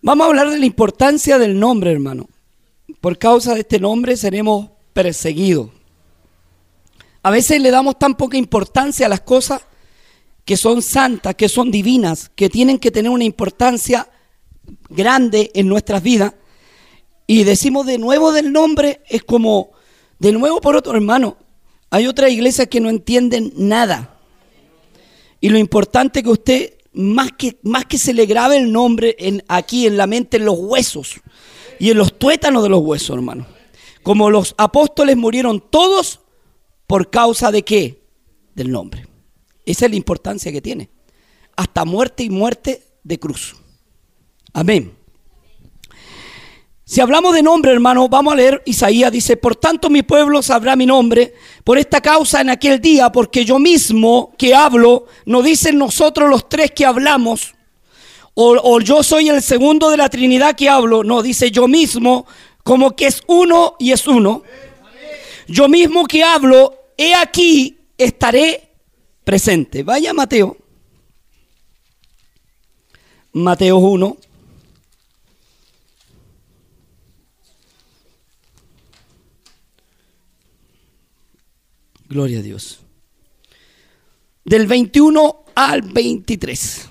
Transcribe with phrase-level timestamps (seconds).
[0.00, 2.28] Vamos a hablar de la importancia del nombre, hermano.
[3.00, 5.70] Por causa de este nombre seremos perseguidos.
[7.22, 9.62] A veces le damos tan poca importancia a las cosas
[10.44, 14.08] que son santas, que son divinas, que tienen que tener una importancia
[14.88, 16.32] grande en nuestras vidas.
[17.26, 19.72] Y decimos de nuevo del nombre, es como
[20.20, 21.36] de nuevo por otro hermano.
[21.90, 24.16] Hay otras iglesias que no entienden nada.
[25.40, 29.44] Y lo importante que usted, más que, más que se le grabe el nombre en,
[29.46, 31.20] aquí en la mente, en los huesos
[31.78, 33.46] y en los tuétanos de los huesos, hermano.
[34.02, 36.18] Como los apóstoles murieron todos
[36.88, 38.02] por causa de qué?
[38.52, 39.06] Del nombre.
[39.64, 40.90] Esa es la importancia que tiene.
[41.56, 43.54] Hasta muerte y muerte de cruz.
[44.52, 44.97] Amén.
[46.88, 50.74] Si hablamos de nombre, hermano, vamos a leer Isaías, dice, por tanto mi pueblo sabrá
[50.74, 55.76] mi nombre, por esta causa en aquel día, porque yo mismo que hablo, no dicen
[55.76, 57.54] nosotros los tres que hablamos,
[58.32, 62.24] o, yo soy el segundo de la Trinidad que hablo, no, dice yo mismo,
[62.64, 64.42] como que es uno y es uno.
[65.46, 68.70] Yo mismo que hablo, he aquí, estaré
[69.24, 69.82] presente.
[69.82, 70.56] Vaya Mateo.
[73.34, 74.16] Mateo 1.
[82.08, 82.80] Gloria a Dios.
[84.42, 86.88] Del 21 al 23.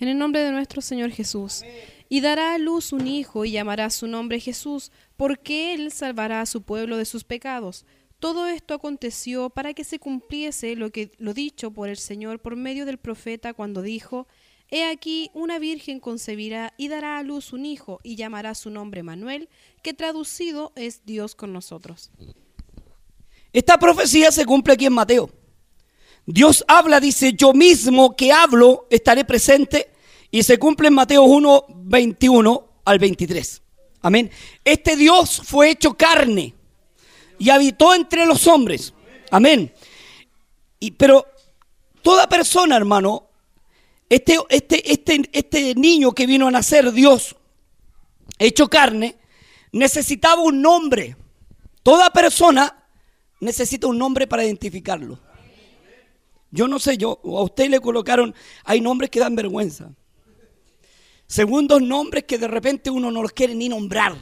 [0.00, 1.62] En el nombre de nuestro Señor Jesús.
[2.08, 6.46] Y dará a luz un hijo y llamará su nombre Jesús, porque él salvará a
[6.46, 7.86] su pueblo de sus pecados.
[8.18, 12.56] Todo esto aconteció para que se cumpliese lo que lo dicho por el Señor por
[12.56, 14.26] medio del profeta cuando dijo:
[14.68, 19.04] He aquí una virgen concebirá y dará a luz un hijo y llamará su nombre
[19.04, 19.48] Manuel,
[19.80, 22.10] que traducido es Dios con nosotros.
[23.52, 25.30] Esta profecía se cumple aquí en Mateo.
[26.26, 29.90] Dios habla, dice, yo mismo que hablo estaré presente
[30.30, 33.62] y se cumple en Mateo 1, 21 al 23.
[34.02, 34.30] Amén.
[34.64, 36.54] Este Dios fue hecho carne
[37.38, 38.94] y habitó entre los hombres.
[39.30, 39.72] Amén.
[40.78, 41.26] Y, pero
[42.02, 43.28] toda persona, hermano,
[44.08, 47.36] este, este, este, este niño que vino a nacer, Dios,
[48.38, 49.16] hecho carne,
[49.72, 51.16] necesitaba un nombre.
[51.82, 52.79] Toda persona
[53.40, 55.18] necesita un nombre para identificarlo.
[56.50, 58.34] Yo no sé, yo, a usted le colocaron,
[58.64, 59.90] hay nombres que dan vergüenza.
[61.26, 64.16] Segundos nombres que de repente uno no los quiere ni nombrar.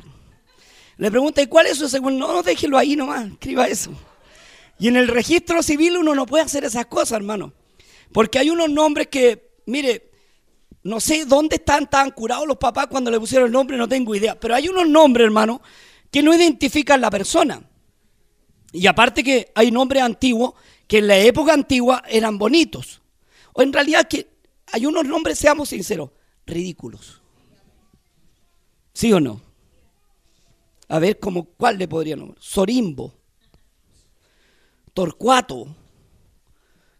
[0.98, 2.26] Le pregunta, ¿y cuál es su segundo?
[2.26, 3.92] No, déjelo ahí nomás, escriba eso.
[4.78, 7.52] Y en el registro civil uno no puede hacer esas cosas, hermano.
[8.12, 10.10] Porque hay unos nombres que, mire,
[10.82, 14.14] no sé dónde están tan curados los papás cuando le pusieron el nombre, no tengo
[14.14, 14.38] idea.
[14.38, 15.62] Pero hay unos nombres, hermano,
[16.10, 17.67] que no identifican la persona.
[18.72, 20.54] Y aparte que hay nombres antiguos
[20.86, 23.00] que en la época antigua eran bonitos.
[23.52, 24.28] O en realidad que
[24.66, 26.10] hay unos nombres, seamos sinceros,
[26.46, 27.20] ridículos.
[28.92, 29.40] ¿Sí o no?
[30.88, 32.42] A ver, como, ¿cuál le podría nombrar?
[32.42, 33.14] Sorimbo.
[34.94, 35.68] Torcuato.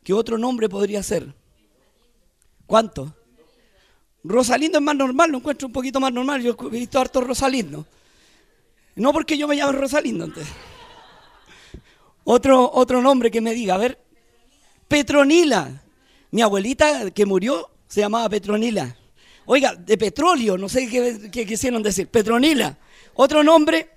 [0.05, 1.35] ¿Qué otro nombre podría ser?
[2.67, 3.15] ¿Cuánto?
[4.25, 6.43] Rosalindo es más normal, lo encuentro un poquito más normal.
[6.43, 7.87] Yo he visto harto Rosalindo.
[8.95, 10.47] No porque yo me llame Rosalindo antes.
[12.31, 13.99] Otro, otro nombre que me diga, a ver,
[14.87, 15.83] Petronila.
[16.31, 18.95] Mi abuelita que murió se llamaba Petronila.
[19.47, 22.07] Oiga, de petróleo, no sé qué, quisieron decir.
[22.09, 22.77] Petronila.
[23.15, 23.93] Otro nombre,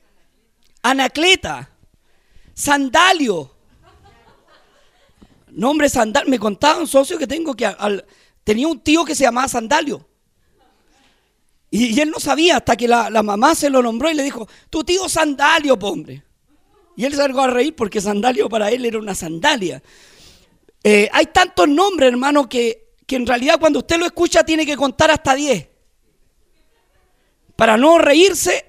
[0.81, 1.72] Anacleta.
[2.53, 3.53] Sandalio.
[5.50, 6.30] Nombre Sandalio.
[6.30, 7.70] Me contaba un socio que tengo que
[8.46, 10.08] tenía un tío que se llamaba Sandalio.
[11.70, 14.24] Y, y él no sabía hasta que la, la, mamá se lo nombró y le
[14.24, 16.31] dijo, tu tío Sandalio, hombre.
[16.96, 19.81] Y él largó a reír porque Sandalio para él era una sandalia.
[20.84, 24.75] Eh, hay tantos nombres, hermano, que, que en realidad cuando usted lo escucha tiene que
[24.75, 25.68] contar hasta 10.
[27.56, 28.66] Para no reírse,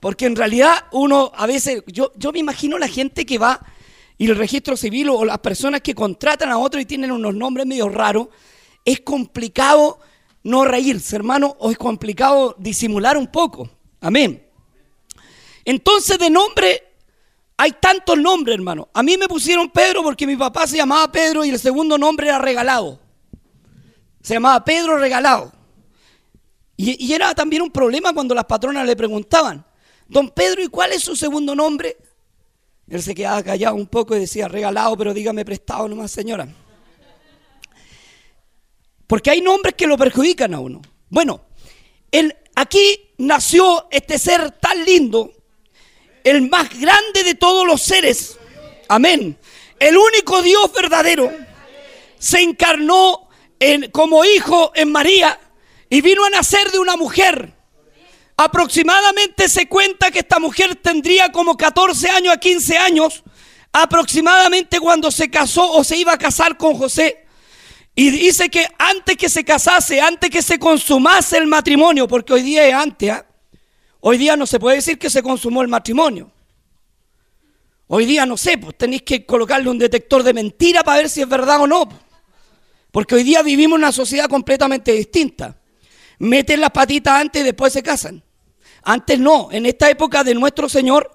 [0.00, 3.60] porque en realidad uno a veces, yo, yo me imagino la gente que va
[4.16, 7.66] y el registro civil o las personas que contratan a otro y tienen unos nombres
[7.66, 8.28] medio raros,
[8.84, 9.98] es complicado
[10.42, 13.68] no reírse, hermano, o es complicado disimular un poco.
[14.00, 14.46] Amén.
[15.64, 16.89] Entonces de nombre
[17.62, 18.88] hay tantos nombres, hermano.
[18.94, 22.28] A mí me pusieron Pedro porque mi papá se llamaba Pedro y el segundo nombre
[22.28, 22.98] era regalado.
[24.22, 25.52] Se llamaba Pedro regalado.
[26.74, 29.62] Y, y, era también un problema cuando las patronas le preguntaban,
[30.08, 31.98] don Pedro, ¿y cuál es su segundo nombre?
[32.88, 36.48] Él se quedaba callado un poco y decía, regalado, pero dígame prestado nomás, señora.
[39.06, 40.80] Porque hay nombres que lo perjudican a uno.
[41.10, 41.42] Bueno,
[42.10, 45.39] el, aquí nació este ser tan lindo
[46.24, 48.38] el más grande de todos los seres.
[48.88, 49.38] Amén.
[49.78, 51.32] El único Dios verdadero
[52.18, 53.28] se encarnó
[53.58, 55.38] en, como hijo en María
[55.88, 57.52] Y vino a nacer de una mujer.
[58.36, 63.22] Aproximadamente se cuenta que esta mujer tendría como 14 años a 15 años,
[63.72, 67.26] aproximadamente cuando se casó o se iba a casar con José.
[67.94, 72.42] Y dice que antes que se casase, antes que se consumase el matrimonio, porque hoy
[72.42, 73.26] día es antes, ¿ah?
[74.00, 76.30] Hoy día no se puede decir que se consumó el matrimonio.
[77.88, 81.22] Hoy día no sé, pues tenéis que colocarle un detector de mentira para ver si
[81.22, 81.88] es verdad o no.
[82.92, 85.56] Porque hoy día vivimos una sociedad completamente distinta.
[86.20, 88.22] Meten las patitas antes y después se casan.
[88.82, 91.10] Antes no, en esta época de nuestro Señor,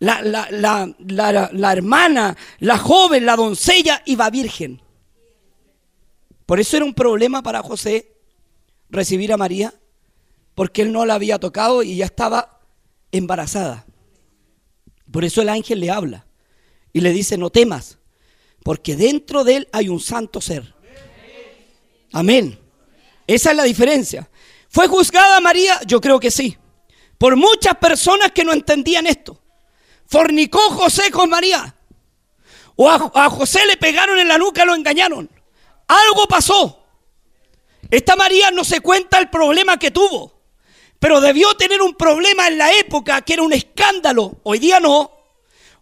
[0.00, 4.82] la, la hermana, la joven, la doncella iba virgen.
[6.46, 8.10] Por eso era un problema para José
[8.88, 9.74] recibir a María,
[10.58, 12.58] porque él no la había tocado y ya estaba
[13.12, 13.86] embarazada.
[15.08, 16.26] Por eso el ángel le habla
[16.92, 17.98] y le dice, no temas,
[18.64, 20.74] porque dentro de él hay un santo ser.
[22.12, 22.58] Amén.
[23.24, 24.28] Esa es la diferencia.
[24.68, 25.80] ¿Fue juzgada María?
[25.86, 26.58] Yo creo que sí.
[27.18, 29.40] Por muchas personas que no entendían esto.
[30.06, 31.72] Fornicó José con María.
[32.74, 35.30] O a, José le pegaron en la nuca, lo engañaron.
[35.86, 36.84] Algo pasó.
[37.92, 40.37] Esta María no se cuenta el problema que tuvo.
[40.98, 44.38] Pero debió tener un problema en la época que era un escándalo.
[44.42, 45.12] Hoy día no.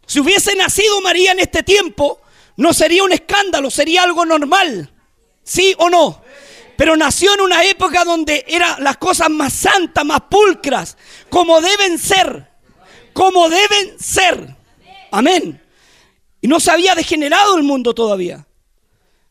[0.06, 2.20] Si hubiese nacido María en este tiempo,
[2.56, 4.92] no sería un escándalo, sería algo normal.
[5.42, 6.22] ¿Sí o no?
[6.76, 10.96] Pero nació en una época donde eran las cosas más santas, más pulcras,
[11.30, 12.50] como deben ser.
[13.12, 14.54] Como deben ser.
[15.10, 15.62] Amén.
[16.40, 18.46] Y no se había degenerado el mundo todavía.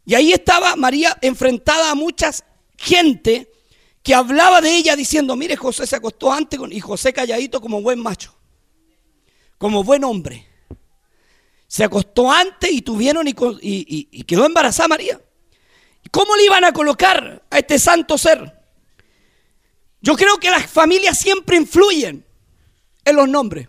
[0.06, 2.32] Y ahí estaba María enfrentada a mucha
[2.78, 3.52] gente
[4.06, 8.00] que hablaba de ella diciendo, mire, José se acostó antes y José calladito como buen
[8.00, 8.36] macho,
[9.58, 10.48] como buen hombre.
[11.66, 15.20] Se acostó antes y tuvieron y, y quedó embarazada María.
[16.12, 18.54] ¿Cómo le iban a colocar a este santo ser?
[20.02, 22.24] Yo creo que las familias siempre influyen
[23.04, 23.68] en los nombres.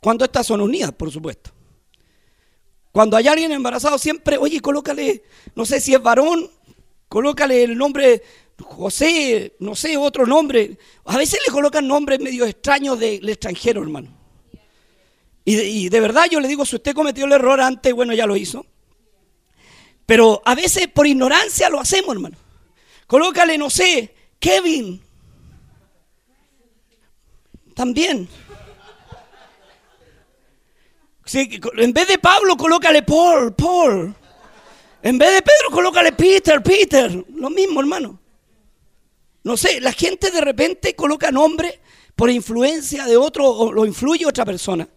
[0.00, 1.52] Cuando estas son unidas, por supuesto.
[2.90, 5.22] Cuando hay alguien embarazado, siempre, oye, colócale,
[5.54, 6.50] no sé si es varón,
[7.08, 8.24] colócale el nombre
[8.62, 10.78] José, no sé, otro nombre.
[11.04, 14.24] A veces le colocan nombres medio extraños del extranjero, hermano.
[15.46, 18.34] Y de, verdad yo le digo, si usted cometió el error antes, bueno, ya lo
[18.34, 18.64] hizo.
[20.06, 22.36] Pero a veces por ignorancia lo hacemos, hermano.
[23.06, 25.02] Colócale, no sé, Kevin.
[27.74, 28.26] También.
[31.32, 34.14] en vez de Pablo, colócale Paul, Paul.
[35.02, 37.24] En vez de Pedro, colócale Peter, Peter.
[37.34, 38.18] Lo mismo, hermano.
[39.44, 41.80] No sé, la gente de repente coloca nombre
[42.16, 44.88] por influencia de otro o lo influye otra persona.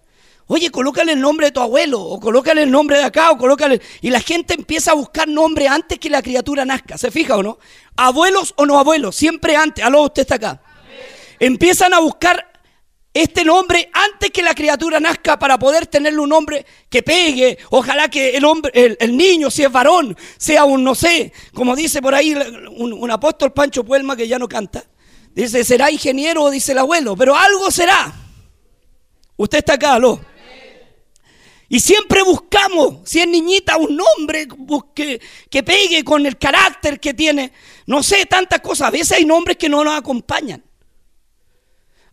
[0.49, 3.81] Oye, colócale el nombre de tu abuelo, o colócale el nombre de acá, o colócale.
[3.99, 6.97] Y la gente empieza a buscar nombre antes que la criatura nazca.
[6.97, 7.59] ¿Se fija o no?
[7.97, 9.83] Abuelos o no abuelos, siempre antes.
[9.83, 10.61] Aló, usted está acá.
[11.39, 12.53] Empiezan a buscar
[13.21, 17.57] este nombre antes que la criatura nazca para poder tenerle un nombre que pegue.
[17.71, 22.01] Ojalá que el hombre, el, niño, si es varón, sea un, no sé, como dice
[22.01, 22.35] por ahí
[22.77, 24.85] un, apóstol Pancho Puelma que ya no canta.
[25.33, 28.13] Dice, será ingeniero, dice el abuelo, pero algo será.
[29.35, 30.19] Usted está acá, aló.
[31.69, 34.47] Y siempre buscamos, si es niñita, un nombre
[34.95, 35.19] que,
[35.49, 37.51] que pegue con el carácter que tiene.
[37.85, 38.87] No sé, tantas cosas.
[38.87, 40.63] A veces hay nombres que no nos acompañan.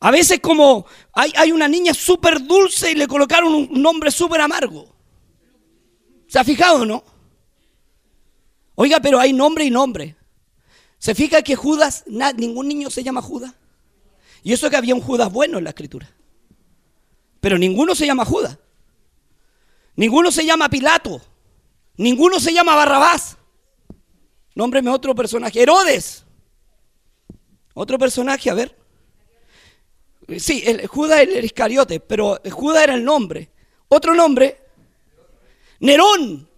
[0.05, 0.85] A veces como
[1.15, 4.95] hay, hay una niña súper dulce y le colocaron un nombre súper amargo.
[6.29, 7.03] ¿Se ha fijado no?
[8.75, 10.15] Oiga, pero hay nombre y nombre.
[10.99, 12.05] ¿Se fija que Judas,
[12.37, 13.55] ningún niño se llama Judas?
[14.43, 16.07] Y eso que había un Judas bueno en la escritura.
[17.41, 18.59] Pero ninguno se llama Judas.
[19.97, 21.23] Ninguno se llama Pilato.
[21.97, 23.39] Ninguno se llama Barrabás.
[24.55, 25.63] Nómbreme otro personaje.
[25.63, 26.27] Herodes.
[27.73, 28.84] Otro personaje, a ver.
[30.39, 33.51] Sí, el, Judas era el Iscariote, pero Judas era el nombre.
[33.89, 34.59] Otro nombre.
[35.81, 36.49] Nerón.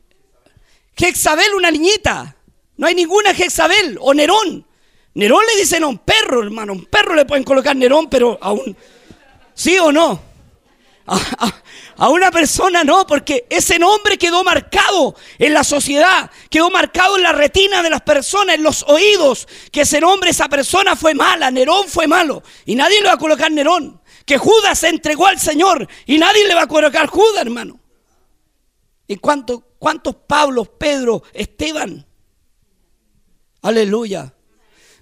[0.97, 2.37] Jezabel, una niñita.
[2.77, 4.67] No hay ninguna Jezabel o Nerón.
[5.15, 6.75] Nerón le dicen a un perro, hermano.
[6.75, 8.77] Un perro le pueden colocar Nerón, pero aún.
[9.55, 10.21] ¿Sí o no?
[11.07, 17.23] A, una persona no, porque ese nombre quedó marcado en la sociedad, quedó marcado en
[17.23, 21.51] la retina de las personas, en los oídos, que ese nombre, esa persona fue mala,
[21.51, 25.39] Nerón fue malo, y nadie le va a colocar Nerón, que Judas se entregó al
[25.39, 27.79] Señor, y nadie le va a colocar Judas, hermano.
[29.07, 32.05] ¿Y cuántos, cuántos Pablos, Pedro, Esteban?
[33.63, 34.35] Aleluya.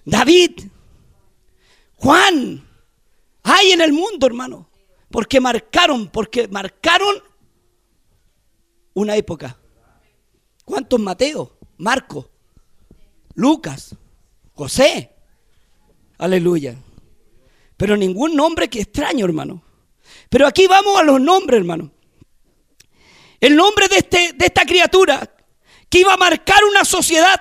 [0.05, 0.61] David,
[1.97, 2.63] Juan,
[3.43, 4.69] hay en el mundo, hermano.
[5.15, 7.23] Porque marcaron, porque marcaron
[8.95, 9.57] una época.
[10.65, 11.57] ¿Cuántos Mateo?
[11.77, 12.29] Marco,
[13.37, 13.95] Lucas,
[14.55, 15.15] José,
[16.19, 16.75] Aleluya.
[17.77, 19.63] Pero ningún nombre que extraño, hermano.
[20.29, 21.93] Pero aquí vamos a los nombres, hermano.
[23.39, 25.33] El nombre de, este, de esta criatura
[25.89, 27.41] que iba a marcar una sociedad.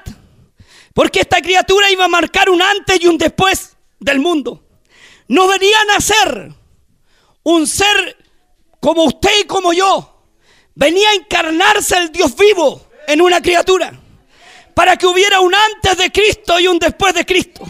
[0.93, 4.63] Porque esta criatura iba a marcar un antes y un después del mundo.
[5.27, 6.62] No venía a nacer
[7.43, 8.17] un ser
[8.79, 10.09] como usted y como yo.
[10.75, 13.99] Venía a encarnarse el Dios vivo en una criatura.
[14.73, 17.63] Para que hubiera un antes de Cristo y un después de Cristo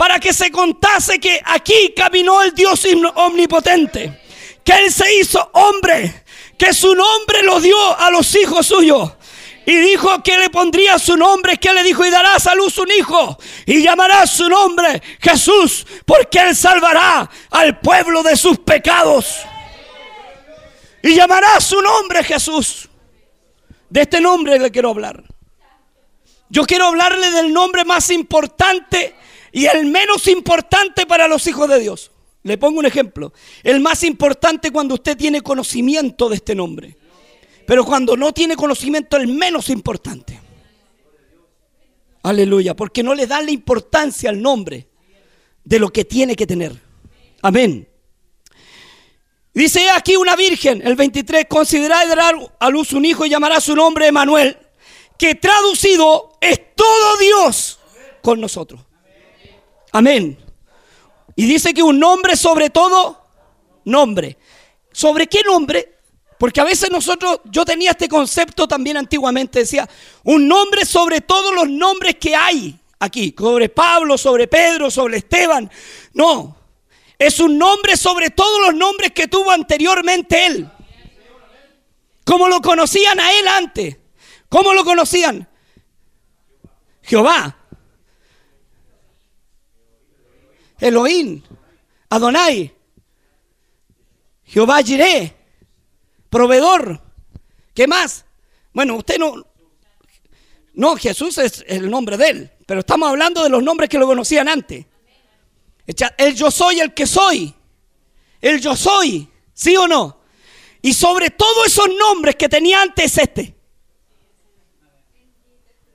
[0.00, 4.18] para que se contase que aquí caminó el Dios omnipotente,
[4.64, 6.24] que Él se hizo hombre,
[6.56, 9.12] que su nombre lo dio a los hijos suyos.
[9.66, 12.90] Y dijo que le pondría su nombre, que le dijo, y darás a luz un
[12.90, 19.36] hijo, y llamarás su nombre Jesús, porque Él salvará al pueblo de sus pecados.
[21.02, 22.88] Y llamará su nombre Jesús.
[23.88, 25.24] De este nombre le quiero hablar.
[26.48, 29.14] Yo quiero hablarle del nombre más importante
[29.52, 32.10] y el menos importante para los hijos de Dios.
[32.42, 33.32] Le pongo un ejemplo.
[33.62, 36.96] El más importante cuando usted tiene conocimiento de este nombre.
[37.66, 40.40] Pero cuando no tiene conocimiento, el menos importante.
[42.22, 42.74] Aleluya.
[42.74, 44.88] Porque no le da la importancia al nombre
[45.64, 46.72] de lo que tiene que tener.
[47.42, 47.88] Amén.
[49.52, 53.60] Dice aquí una virgen, el 23, considerará y dará a luz un hijo y llamará
[53.60, 54.56] su nombre Emanuel,
[55.18, 57.80] que traducido es todo Dios
[58.22, 58.80] con nosotros.
[59.92, 60.38] Amén.
[61.34, 63.26] Y dice que un nombre sobre todo,
[63.84, 64.38] nombre.
[64.92, 65.99] ¿Sobre qué nombre?
[66.40, 69.86] Porque a veces nosotros, yo tenía este concepto también antiguamente, decía,
[70.24, 75.70] un nombre sobre todos los nombres que hay aquí, sobre Pablo, sobre Pedro, sobre Esteban.
[76.14, 76.56] No,
[77.18, 80.70] es un nombre sobre todos los nombres que tuvo anteriormente él.
[82.24, 83.98] Como lo conocían a él antes.
[84.48, 85.46] ¿Cómo lo conocían?
[87.02, 87.54] Jehová,
[90.78, 91.42] Elohim,
[92.08, 92.74] Adonai,
[94.44, 95.39] Jehová Jireh,
[96.30, 97.00] proveedor.
[97.74, 98.24] ¿Qué más?
[98.72, 99.46] Bueno, usted no.
[100.72, 104.06] No, Jesús es el nombre de él, pero estamos hablando de los nombres que lo
[104.06, 104.86] conocían antes.
[106.16, 107.52] El yo soy el que soy.
[108.40, 110.20] El yo soy, ¿sí o no?
[110.80, 113.54] Y sobre todos esos nombres que tenía antes este.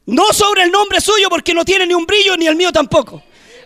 [0.06, 3.24] No sobre el nombre suyo porque no tiene ni un brillo ni el mío tampoco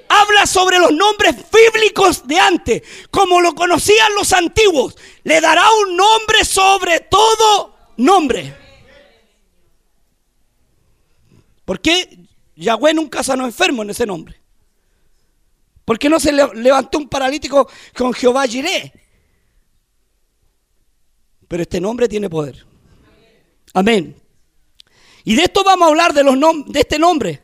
[0.10, 4.98] habla sobre los nombres bíblicos de antes, como lo conocían los antiguos.
[5.24, 8.58] Le dará un nombre sobre todo nombre.
[11.64, 14.42] ¿Por qué Yahweh nunca sanó enfermo en ese nombre?
[15.86, 18.92] ¿Por qué no se levantó un paralítico con Jehová Jireh?
[21.48, 22.66] Pero este nombre tiene poder.
[23.74, 24.16] Amén.
[25.24, 26.36] Y de esto vamos a hablar de, los
[26.68, 27.42] de este nombre.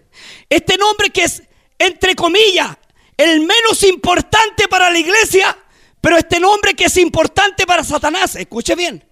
[0.50, 1.44] Este nombre que es
[1.78, 2.78] entre comillas,
[3.18, 5.58] el menos importante para la iglesia,
[6.02, 9.04] pero este nombre que es importante para Satanás, escuche bien,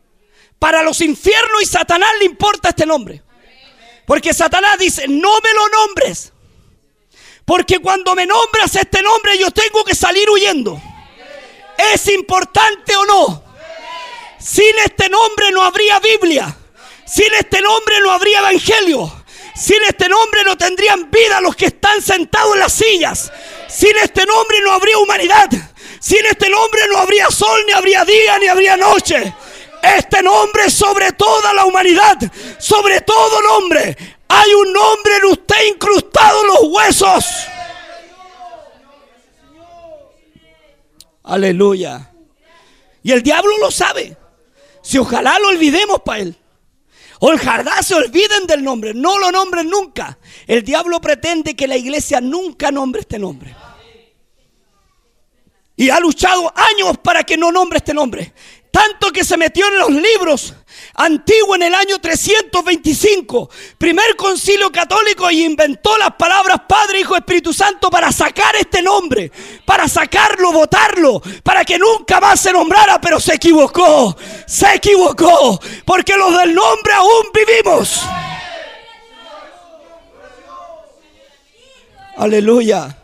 [0.59, 3.21] para los infiernos y Satanás le importa este nombre.
[4.05, 6.33] Porque Satanás dice, no me lo nombres.
[7.45, 10.81] Porque cuando me nombras este nombre yo tengo que salir huyendo.
[11.93, 13.43] ¿Es importante o no?
[14.39, 16.55] Sin este nombre no habría Biblia.
[17.05, 19.22] Sin este nombre no habría Evangelio.
[19.55, 23.31] Sin este nombre no tendrían vida los que están sentados en las sillas.
[23.69, 25.49] Sin este nombre no habría humanidad.
[25.99, 29.33] Sin este nombre no habría sol, ni habría día, ni habría noche.
[29.81, 32.17] Este nombre sobre toda la humanidad,
[32.57, 33.95] sobre todo nombre.
[34.27, 37.25] Hay un nombre en usted incrustado en los huesos.
[41.23, 42.11] Aleluya.
[43.03, 44.17] Y el diablo lo sabe.
[44.81, 46.42] Si ojalá lo olvidemos para él.
[47.25, 50.19] Ojalá se olviden del nombre, no lo nombren nunca.
[50.45, 53.55] El diablo pretende que la iglesia nunca nombre este nombre.
[55.77, 58.33] Y ha luchado años para que no nombre este nombre.
[58.73, 60.55] Tanto que se metió en los libros
[60.95, 67.53] antiguos en el año 325, primer concilio católico y inventó las palabras Padre, Hijo, Espíritu
[67.53, 69.31] Santo para sacar este nombre,
[69.63, 76.17] para sacarlo, votarlo, para que nunca más se nombrara, pero se equivocó, se equivocó, porque
[76.17, 78.01] los del nombre aún vivimos.
[82.17, 83.02] Aleluya.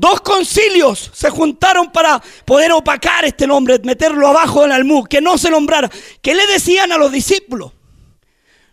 [0.00, 5.36] Dos concilios se juntaron para poder opacar este nombre, meterlo abajo del almú, que no
[5.36, 5.90] se nombrara.
[6.22, 7.72] ¿Qué le decían a los discípulos?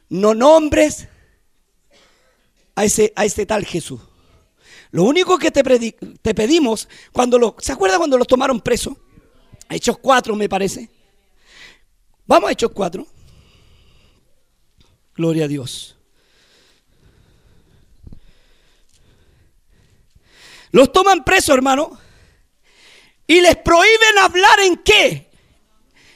[0.08, 1.10] No nombres
[2.76, 4.00] a ese, a ese tal Jesús.
[4.92, 5.62] Lo único que te,
[6.22, 8.98] te pedimos, cuando lo, ¿se acuerda cuando los tomaron preso?
[9.70, 10.90] Hechos cuatro, me parece.
[12.26, 13.06] Vamos a Hechos cuatro.
[15.14, 15.97] Gloria a Dios.
[20.72, 21.98] Los toman presos, hermano.
[23.26, 25.30] Y les prohíben hablar en qué?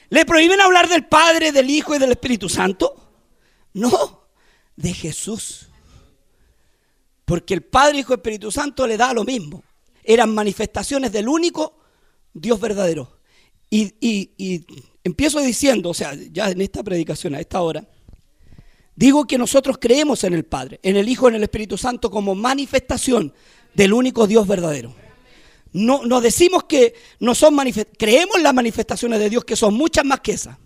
[0.08, 2.96] ¿Le prohíben hablar del Padre, del Hijo y del Espíritu Santo?
[3.74, 4.26] No,
[4.76, 5.68] de Jesús.
[7.24, 9.62] Porque el Padre, Hijo y Espíritu Santo le da lo mismo.
[10.02, 11.78] Eran manifestaciones del único
[12.32, 13.20] Dios verdadero.
[13.70, 14.66] Y, y
[15.02, 17.86] empiezo diciendo, o sea, ya en esta predicación, a esta hora,
[18.94, 22.34] digo que nosotros creemos en el Padre, en el Hijo, en el Espíritu Santo como
[22.34, 23.32] manifestación
[23.74, 24.94] del único Dios verdadero.
[25.72, 27.56] No, no decimos que no son
[27.98, 30.58] creemos las manifestaciones de Dios que son muchas más que esas.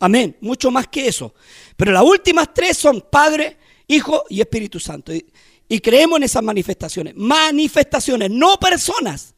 [0.00, 1.34] Amén, mucho más que eso.
[1.76, 5.12] Pero las últimas tres son Padre, Hijo y Espíritu Santo.
[5.12, 5.26] Y,
[5.68, 7.14] y creemos en esas manifestaciones.
[7.16, 9.34] Manifestaciones, no personas.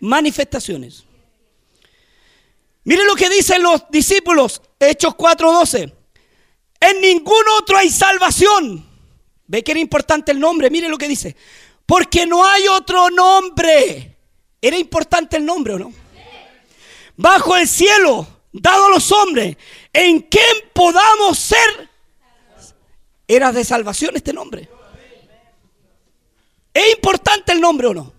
[0.00, 1.04] Manifestaciones.
[2.84, 5.92] Miren lo que dicen los discípulos, Hechos 4:12.
[6.80, 8.86] En ningún otro hay salvación.
[9.48, 11.36] Ve que era importante el nombre, miren lo que dice.
[11.86, 14.16] Porque no hay otro nombre.
[14.60, 15.92] ¿Era importante el nombre o no?
[17.16, 19.56] Bajo el cielo, dado a los hombres,
[19.92, 21.88] en quien podamos ser.
[23.28, 24.68] ¿Era de salvación este nombre?
[26.74, 28.12] ¿Es importante el nombre o no?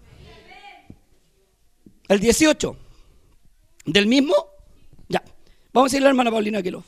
[2.07, 2.77] El 18.
[3.86, 4.33] ¿Del mismo?
[5.07, 5.24] Ya.
[5.74, 6.83] Vamos a ir a la hermana Paulina que lo.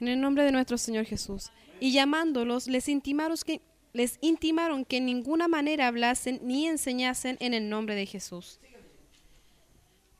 [0.00, 1.50] En el nombre de nuestro Señor Jesús.
[1.80, 3.60] Y llamándolos, les intimaron que
[3.98, 8.60] les intimaron que en ninguna manera hablasen ni enseñasen en el nombre de Jesús.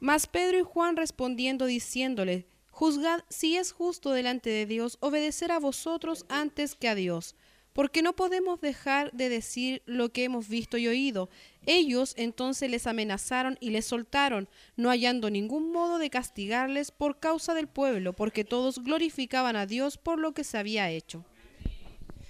[0.01, 5.61] Mas Pedro y Juan respondiendo diciéndole, Juzgad si es justo delante de Dios obedecer a
[5.61, 7.37] vosotros antes que a Dios,
[7.73, 11.29] porque no podemos dejar de decir lo que hemos visto y oído.
[11.65, 17.55] Ellos entonces les amenazaron y les soltaron, no hallando ningún modo de castigarles por causa
[17.55, 21.25] del pueblo, porque todos glorificaban a Dios por lo que se había hecho.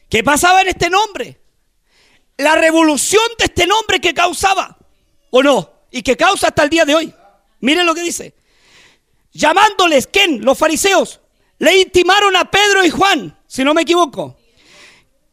[0.09, 1.39] ¿Qué pasaba en este nombre?
[2.39, 4.79] La revolución de este nombre que causaba,
[5.31, 5.71] ¿o no?
[5.91, 7.15] Y que causa hasta el día de hoy.
[7.61, 8.35] Miren lo que dice.
[9.33, 10.45] Llamándoles, ¿quién?
[10.45, 11.21] Los fariseos.
[11.59, 14.37] Le intimaron a Pedro y Juan, si no me equivoco,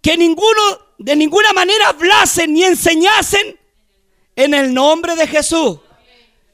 [0.01, 0.61] que ninguno,
[0.97, 3.57] de ninguna manera hablasen ni enseñasen
[4.35, 5.79] en el nombre de Jesús.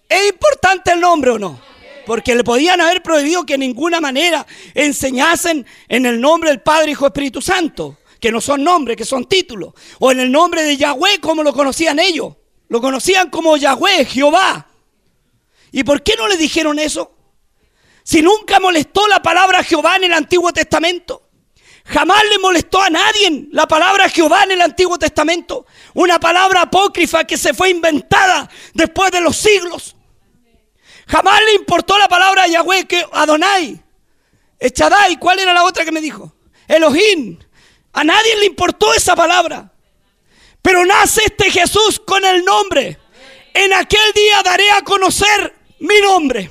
[0.10, 1.60] ¿Es importante el nombre o no?
[2.06, 6.92] Porque le podían haber prohibido que de ninguna manera enseñasen en el nombre del Padre,
[6.92, 9.74] Hijo, Espíritu Santo que no son nombres, que son títulos.
[10.00, 12.36] O en el nombre de Yahweh, como lo conocían ellos.
[12.70, 14.68] Lo conocían como Yahweh, Jehová.
[15.72, 17.12] ¿Y por qué no le dijeron eso?
[18.04, 21.30] Si nunca molestó la palabra Jehová en el Antiguo Testamento.
[21.84, 25.66] Jamás le molestó a nadie la palabra Jehová en el Antiguo Testamento.
[25.96, 29.96] Una palabra apócrifa que se fue inventada después de los siglos.
[31.08, 33.82] Jamás le importó la palabra Yahweh que Adonai.
[34.60, 36.32] Echadai, ¿cuál era la otra que me dijo?
[36.68, 37.40] Elohim.
[37.94, 39.72] A nadie le importó esa palabra.
[40.62, 42.98] Pero nace este Jesús con el nombre.
[43.54, 46.50] En aquel día daré a conocer mi nombre.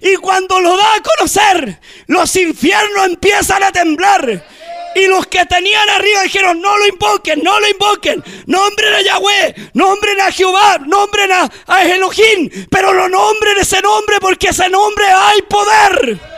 [0.00, 4.46] Y cuando lo da a conocer, los infiernos empiezan a temblar.
[4.94, 8.24] Y los que tenían arriba dijeron, no lo invoquen, no lo invoquen.
[8.46, 12.66] Nombren a Yahweh, nombren a Jehová, nombren a, a Elohim.
[12.70, 16.37] Pero lo nombren ese nombre porque ese nombre hay poder.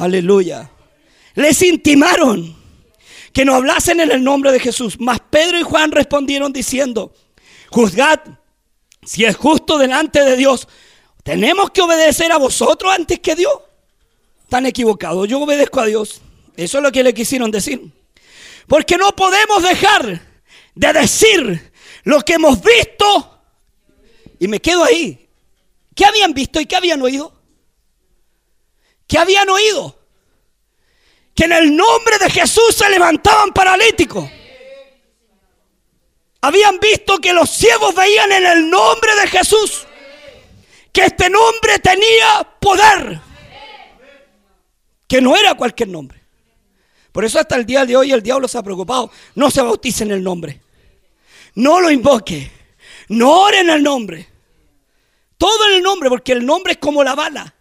[0.00, 0.70] Aleluya.
[1.34, 2.56] Les intimaron
[3.34, 4.96] que no hablasen en el nombre de Jesús.
[4.98, 7.12] Mas Pedro y Juan respondieron diciendo,
[7.68, 8.20] juzgad
[9.04, 10.68] si es justo delante de Dios.
[11.22, 13.52] ¿Tenemos que obedecer a vosotros antes que Dios?
[14.42, 15.28] Están equivocados.
[15.28, 16.22] Yo obedezco a Dios.
[16.56, 17.92] Eso es lo que le quisieron decir.
[18.66, 20.22] Porque no podemos dejar
[20.74, 21.72] de decir
[22.04, 23.42] lo que hemos visto.
[24.38, 25.28] Y me quedo ahí.
[25.94, 27.39] ¿Qué habían visto y qué habían oído?
[29.10, 29.98] ¿Qué habían oído?
[31.34, 34.30] Que en el nombre de Jesús se levantaban paralíticos.
[36.40, 39.84] Habían visto que los ciegos veían en el nombre de Jesús.
[40.92, 43.20] Que este nombre tenía poder.
[45.08, 46.22] Que no era cualquier nombre.
[47.10, 49.10] Por eso hasta el día de hoy el diablo se ha preocupado.
[49.34, 50.60] No se bautice en el nombre.
[51.56, 52.48] No lo invoque.
[53.08, 54.28] No ore en el nombre.
[55.36, 57.56] Todo en el nombre, porque el nombre es como la bala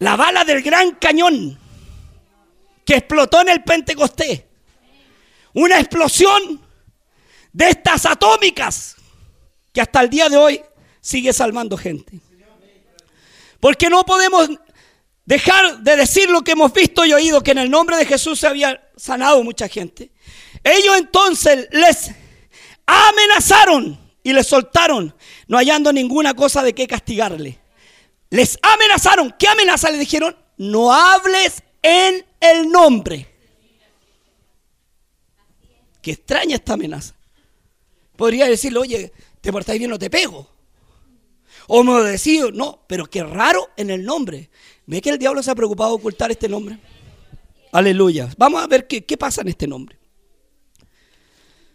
[0.00, 1.58] la bala del gran cañón
[2.84, 4.42] que explotó en el Pentecostés.
[5.52, 6.60] Una explosión
[7.52, 8.96] de estas atómicas
[9.72, 10.62] que hasta el día de hoy
[11.00, 12.18] sigue salvando gente.
[13.60, 14.48] Porque no podemos
[15.26, 18.40] dejar de decir lo que hemos visto y oído, que en el nombre de Jesús
[18.40, 20.12] se había sanado mucha gente.
[20.64, 22.10] Ellos entonces les
[22.86, 25.14] amenazaron y les soltaron,
[25.46, 27.59] no hallando ninguna cosa de qué castigarle.
[28.30, 29.34] Les amenazaron.
[29.38, 30.36] ¿Qué amenaza le dijeron?
[30.56, 33.26] No hables en el nombre.
[36.00, 37.14] Qué extraña esta amenaza.
[38.16, 40.48] Podría decirle, oye, te portáis bien, no te pego.
[41.66, 44.50] O me decía, no, pero qué raro en el nombre.
[44.86, 46.78] ¿Ve que el diablo se ha preocupado de ocultar este nombre?
[47.72, 48.28] Aleluya.
[48.36, 49.98] Vamos a ver qué, qué pasa en este nombre.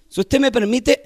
[0.10, 1.04] Si usted me permite,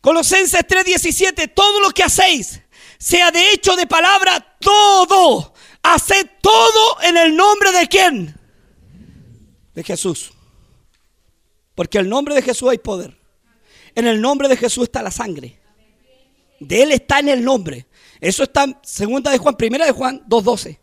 [0.00, 2.60] Colosenses 3:17, todo lo que hacéis,
[3.04, 8.34] sea de hecho de palabra, todo, haced todo en el nombre de quién?
[9.74, 10.32] De Jesús.
[11.74, 13.14] Porque el nombre de Jesús hay poder.
[13.94, 15.60] En el nombre de Jesús está la sangre.
[16.58, 17.86] De Él está en el nombre.
[18.22, 20.78] Eso está en segunda de Juan, primera de Juan 2.12.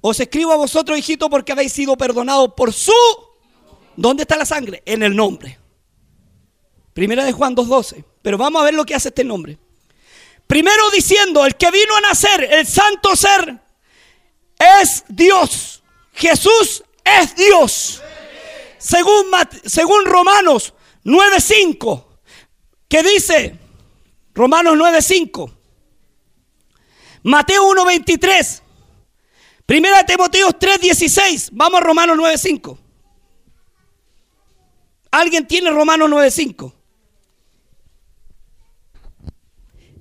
[0.00, 2.92] Os escribo a vosotros, hijitos, porque habéis sido perdonados por su...
[3.94, 4.82] ¿Dónde está la sangre?
[4.86, 5.58] En el nombre.
[6.94, 8.02] Primera de Juan 2.12.
[8.22, 9.58] Pero vamos a ver lo que hace este nombre.
[10.52, 13.58] Primero diciendo, el que vino a nacer, el santo ser,
[14.82, 15.82] es Dios.
[16.12, 18.02] Jesús es Dios.
[18.76, 19.30] Según,
[19.64, 20.74] según Romanos
[21.06, 22.04] 9.5,
[22.86, 23.58] que dice,
[24.34, 25.50] Romanos 9.5,
[27.22, 28.60] Mateo 1.23,
[29.64, 32.76] Primera Timoteo 3.16, vamos a Romanos 9.5.
[35.12, 36.81] ¿Alguien tiene Romanos 9.5?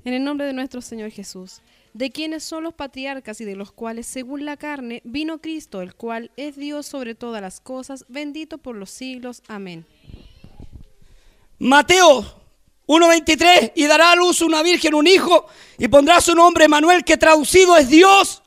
[0.04, 1.62] En el nombre de nuestro Señor Jesús,
[1.94, 5.94] de quienes son los patriarcas y de los cuales, según la carne, vino Cristo, el
[5.94, 9.44] cual es Dios sobre todas las cosas, bendito por los siglos.
[9.48, 9.86] Amén.
[11.60, 12.42] Mateo
[12.88, 15.46] 1.23, y dará a luz una virgen, un hijo,
[15.78, 18.42] y pondrá su nombre Manuel, que traducido es Dios.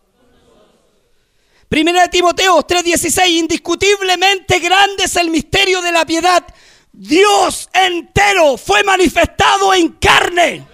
[1.68, 6.44] Primera de Timoteo 3.16, indiscutiblemente grande es el misterio de la piedad.
[6.92, 10.73] Dios entero fue manifestado en carne.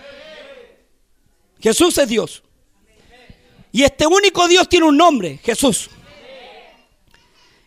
[1.60, 2.42] Jesús es Dios.
[3.72, 5.90] Y este único Dios tiene un nombre, Jesús.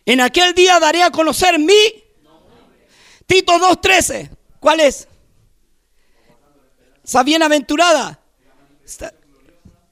[0.04, 2.04] En aquel día daré a conocer mi
[3.26, 4.30] Tito 2.13.
[4.60, 5.08] ¿Cuál es?
[7.02, 8.20] Esa bienaventurada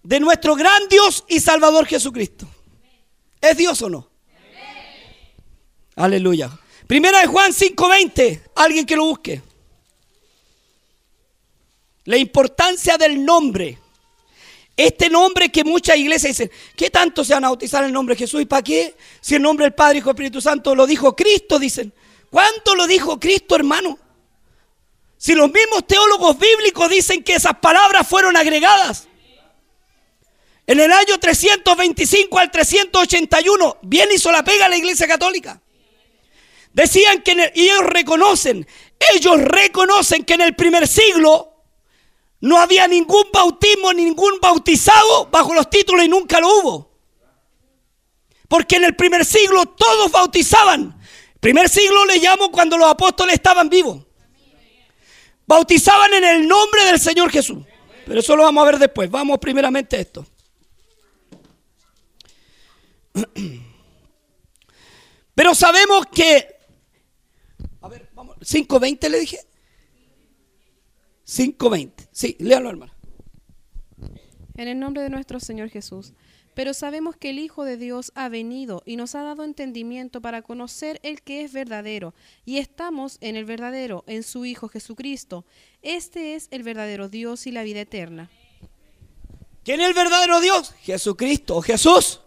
[0.03, 2.47] de nuestro gran Dios y Salvador Jesucristo.
[3.41, 4.09] ¿Es Dios o no?
[5.97, 6.51] Aleluya.
[6.87, 8.43] Primera de Juan 5:20.
[8.55, 9.43] Alguien que lo busque.
[12.05, 13.79] La importancia del nombre.
[14.83, 18.19] Este nombre que muchas iglesias dicen, ¿qué tanto se van a bautizar el nombre de
[18.19, 18.43] Jesús?
[18.43, 18.97] ¿Y para qué?
[19.21, 21.93] Si el nombre del Padre, Hijo Espíritu Santo lo dijo Cristo, dicen.
[22.29, 23.97] ¿Cuánto lo dijo Cristo, hermano?
[25.17, 29.07] Si los mismos teólogos bíblicos dicen que esas palabras fueron agregadas.
[30.67, 35.63] En el año 325 al 381, bien hizo la pega la iglesia católica.
[36.73, 38.67] Decían que, y ellos reconocen,
[39.15, 41.52] ellos reconocen que en el primer siglo
[42.43, 46.91] no había ningún bautismo, ni ningún bautizado bajo los títulos y nunca lo hubo.
[48.49, 51.01] Porque en el primer siglo todos bautizaban.
[51.39, 54.05] Primer siglo le llamo cuando los apóstoles estaban vivos.
[55.47, 57.59] Bautizaban en el nombre del Señor Jesús.
[58.07, 59.09] Pero eso lo vamos a ver después.
[59.09, 60.27] Vamos primeramente a esto.
[65.37, 66.57] Pero sabemos que...
[67.81, 68.37] A ver, vamos.
[68.39, 69.39] 5.20 le dije.
[71.33, 72.09] 5.20.
[72.13, 72.93] Sí, léalo, hermano.
[74.57, 76.13] En el nombre de nuestro Señor Jesús.
[76.55, 80.43] Pero sabemos que el Hijo de Dios ha venido y nos ha dado entendimiento para
[80.43, 82.13] conocer el que es verdadero,
[82.45, 85.47] y estamos en el verdadero, en su Hijo Jesucristo.
[85.81, 88.29] Este es el verdadero Dios y la vida eterna.
[89.65, 90.75] ¿Quién es el verdadero Dios?
[90.83, 92.21] Jesucristo Jesús.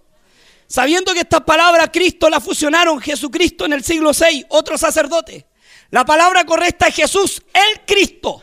[0.66, 5.46] Sabiendo que esta palabra Cristo la fusionaron Jesucristo en el siglo VI, otro sacerdote.
[5.92, 8.42] La palabra correcta es Jesús, el Cristo.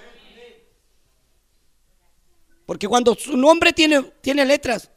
[2.72, 4.90] Porque cuando su nombre tiene, tiene letras,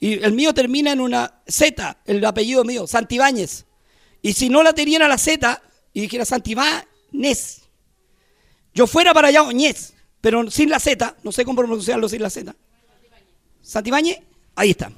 [0.00, 3.64] y el mío termina en una Z, el apellido mío, Santibáñez.
[4.22, 7.60] Y si no la tenía la Z y dijera Santibáñez,
[8.74, 12.28] yo fuera para allá Oñez, pero sin la Z, no sé cómo pronunciarlo sin la
[12.28, 12.56] Z.
[13.62, 14.18] Santibáñez,
[14.56, 14.90] ahí está.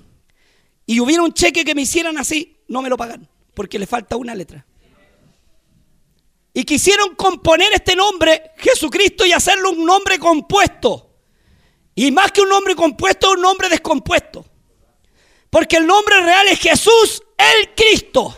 [0.87, 4.17] Y hubiera un cheque que me hicieran así, no me lo pagan, porque le falta
[4.17, 4.65] una letra.
[6.55, 11.11] Y quisieron componer este nombre, Jesucristo, y hacerlo un nombre compuesto.
[11.95, 14.45] Y más que un nombre compuesto, un nombre descompuesto.
[15.51, 18.37] Porque el nombre real es Jesús el Cristo.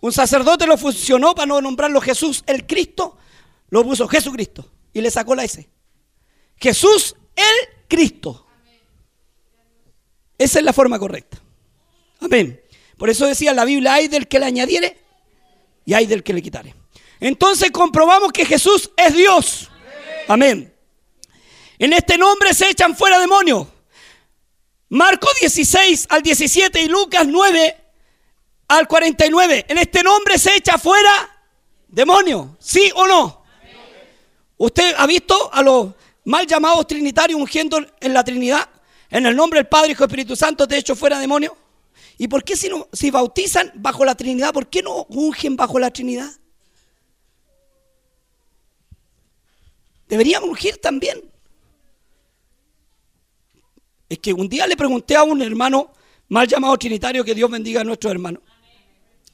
[0.00, 3.16] Un sacerdote lo funcionó para no nombrarlo Jesús el Cristo,
[3.70, 5.68] lo puso Jesucristo y le sacó la S.
[6.56, 8.46] Jesús el Cristo.
[10.38, 11.42] Esa es la forma correcta.
[12.20, 12.62] Amén.
[12.96, 14.98] Por eso decía la Biblia, hay del que le añadiere
[15.84, 16.74] y hay del que le quitare.
[17.20, 19.70] Entonces comprobamos que Jesús es Dios.
[20.28, 20.75] Amén.
[21.78, 23.66] En este nombre se echan fuera demonios.
[24.88, 27.76] Marcos 16 al 17 y Lucas 9
[28.68, 29.66] al 49.
[29.68, 31.36] En este nombre se echa fuera
[31.88, 33.44] Demonio, ¿sí o no?
[34.58, 38.68] ¿Usted ha visto a los mal llamados trinitarios ungiendo en la Trinidad?
[39.10, 41.56] En el nombre del Padre, Hijo y Espíritu Santo, de hecho fuera demonio.
[42.18, 45.78] ¿Y por qué si, no, si bautizan bajo la Trinidad, por qué no ungen bajo
[45.78, 46.30] la Trinidad?
[50.08, 51.22] Deberían ungir también.
[54.08, 55.92] Es que un día le pregunté a un hermano
[56.28, 58.42] mal llamado trinitario, que Dios bendiga a nuestros hermanos.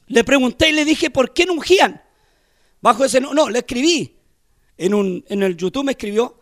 [0.07, 2.01] Le pregunté y le dije, ¿por qué no ungían?
[2.81, 4.15] Bajo ese no, no, le escribí.
[4.77, 6.39] En, un, en el YouTube me escribió.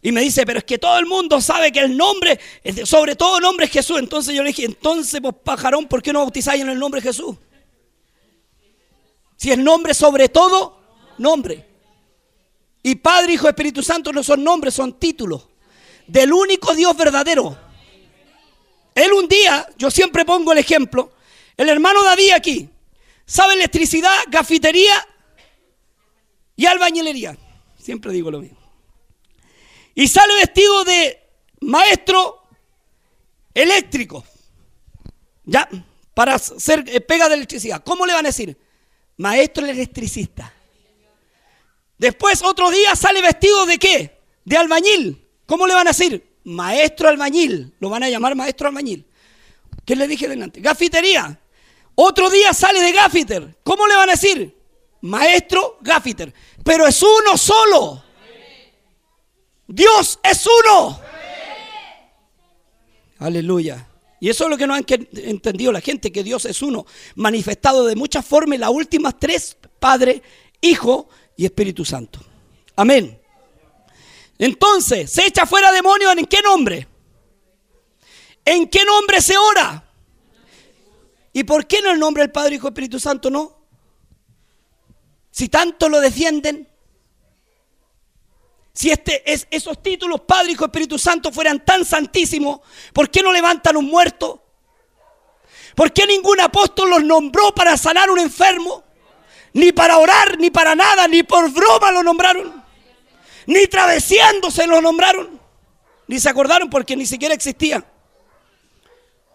[0.00, 2.38] Y me dice, pero es que todo el mundo sabe que el nombre,
[2.84, 3.98] sobre todo nombre es Jesús.
[3.98, 7.08] Entonces yo le dije, entonces, pues pajarón, ¿por qué no bautizáis en el nombre de
[7.08, 7.36] Jesús?
[9.36, 10.80] Si es nombre sobre todo,
[11.18, 11.66] nombre.
[12.82, 15.48] Y Padre, Hijo, Espíritu Santo no son nombres, son títulos.
[16.06, 17.58] Del único Dios verdadero.
[18.94, 21.12] Él un día, yo siempre pongo el ejemplo,
[21.56, 22.68] el hermano David aquí,
[23.26, 25.06] sabe electricidad, gafitería
[26.56, 27.36] y albañilería.
[27.78, 28.58] Siempre digo lo mismo.
[29.94, 31.22] Y sale vestido de
[31.60, 32.42] maestro
[33.54, 34.24] eléctrico.
[35.44, 35.68] Ya,
[36.14, 37.82] para ser eh, pega de electricidad.
[37.84, 38.56] ¿Cómo le van a decir?
[39.18, 40.52] Maestro electricista.
[41.98, 44.20] Después otro día sale vestido de qué?
[44.44, 45.25] De albañil.
[45.46, 46.38] ¿Cómo le van a decir?
[46.44, 47.74] Maestro albañil.
[47.80, 49.06] Lo van a llamar maestro albañil.
[49.84, 50.60] ¿Qué le dije delante?
[50.60, 51.40] Gafitería.
[51.94, 53.56] Otro día sale de gafiter.
[53.62, 54.54] ¿Cómo le van a decir?
[55.00, 56.32] Maestro gafiter.
[56.64, 58.02] Pero es uno solo.
[59.66, 61.00] Dios es uno.
[63.18, 63.88] Aleluya.
[64.20, 67.84] Y eso es lo que no han entendido la gente, que Dios es uno, manifestado
[67.84, 70.22] de muchas formas, las últimas tres, Padre,
[70.60, 72.20] Hijo y Espíritu Santo.
[72.76, 73.20] Amén.
[74.38, 76.86] Entonces, se echa fuera demonio en qué nombre?
[78.44, 79.82] ¿En qué nombre se ora?
[81.32, 83.56] ¿Y por qué no el nombre del Padre, Hijo y Espíritu Santo no?
[85.30, 86.68] Si tanto lo defienden.
[88.72, 92.60] Si este, es, esos títulos, Padre, Hijo, Espíritu Santo, fueran tan santísimos,
[92.92, 94.42] ¿por qué no levantan un muerto?
[95.74, 98.82] ¿Por qué ningún apóstol los nombró para sanar un enfermo?
[99.52, 102.55] Ni para orar, ni para nada, ni por broma lo nombraron.
[103.46, 105.40] Ni travesiándose lo nombraron.
[106.06, 107.84] Ni se acordaron porque ni siquiera existía.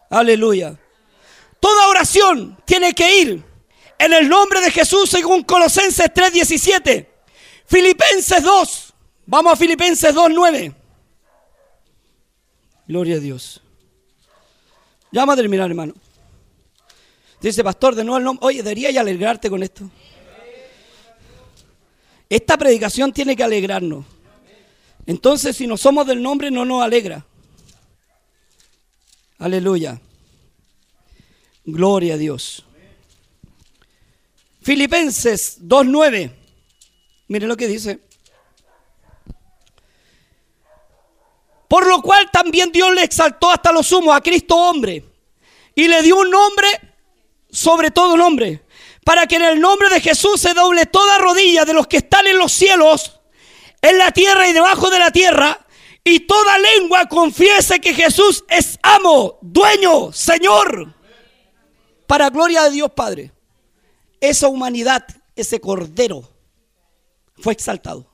[0.10, 0.78] Aleluya.
[1.60, 3.44] Toda oración tiene que ir
[3.98, 7.08] en el nombre de Jesús según Colosenses 3:17.
[7.66, 8.94] Filipenses 2.
[9.26, 10.76] Vamos a Filipenses 2.9.
[12.88, 13.62] Gloria a Dios.
[15.12, 15.94] Ya vamos a terminar, hermano.
[17.40, 18.46] Dice, pastor, de nuevo el nombre.
[18.46, 19.90] Oye, debería alegrarte con esto.
[22.32, 24.06] Esta predicación tiene que alegrarnos.
[25.06, 27.26] Entonces, si no somos del nombre, no nos alegra.
[29.38, 30.00] Aleluya.
[31.66, 32.64] Gloria a Dios.
[34.62, 36.32] Filipenses 2.9.
[37.28, 38.00] Miren lo que dice.
[41.68, 45.04] Por lo cual también Dios le exaltó hasta lo sumo a Cristo hombre
[45.76, 46.68] y le dio un nombre
[47.50, 48.62] sobre todo nombre,
[49.04, 52.28] para que en el nombre de Jesús se doble toda rodilla de los que están
[52.28, 53.20] en los cielos,
[53.82, 55.66] en la tierra y debajo de la tierra,
[56.04, 60.96] y toda lengua confiese que Jesús es amo, dueño, Señor,
[62.08, 63.32] para gloria de Dios Padre.
[64.20, 66.28] Esa humanidad, ese cordero,
[67.38, 68.12] fue exaltado.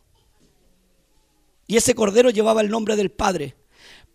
[1.66, 3.56] Y ese cordero llevaba el nombre del Padre.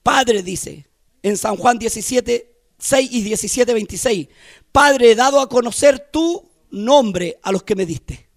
[0.03, 0.87] Padre dice
[1.23, 4.29] en San Juan 17, 6 y 17, 26.
[4.73, 8.29] Padre, dado a conocer tu nombre a los que me diste.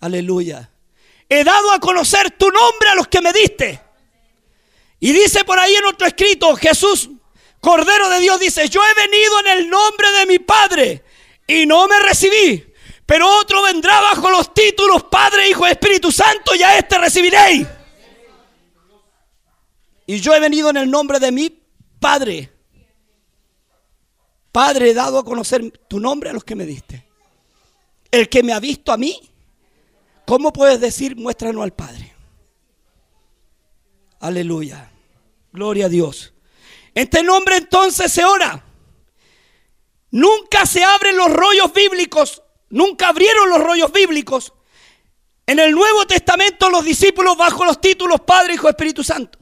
[0.00, 0.70] Aleluya.
[1.28, 3.80] He dado a conocer tu nombre a los que me diste.
[5.00, 7.10] Y dice por ahí en otro escrito, Jesús,
[7.60, 11.04] Cordero de Dios, dice, yo he venido en el nombre de mi Padre
[11.46, 12.72] y no me recibí.
[13.06, 17.66] Pero otro vendrá bajo los títulos Padre, Hijo Espíritu Santo y a este recibiréis.
[20.06, 21.50] Y yo he venido en el nombre de mi
[21.98, 22.53] Padre.
[24.54, 27.04] Padre, he dado a conocer tu nombre a los que me diste.
[28.08, 29.20] El que me ha visto a mí,
[30.24, 32.14] ¿cómo puedes decir muéstranos al Padre?
[34.20, 34.92] Aleluya.
[35.52, 36.32] Gloria a Dios.
[36.94, 38.64] Este nombre entonces se ora.
[40.12, 44.52] Nunca se abren los rollos bíblicos Nunca abrieron los rollos bíblicos.
[45.46, 49.38] En el Nuevo Testamento los discípulos bajo los títulos Padre, Hijo, Espíritu Santo.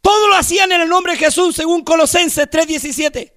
[0.00, 3.32] Todo lo hacían en el nombre de Jesús según Colosenses 3:17.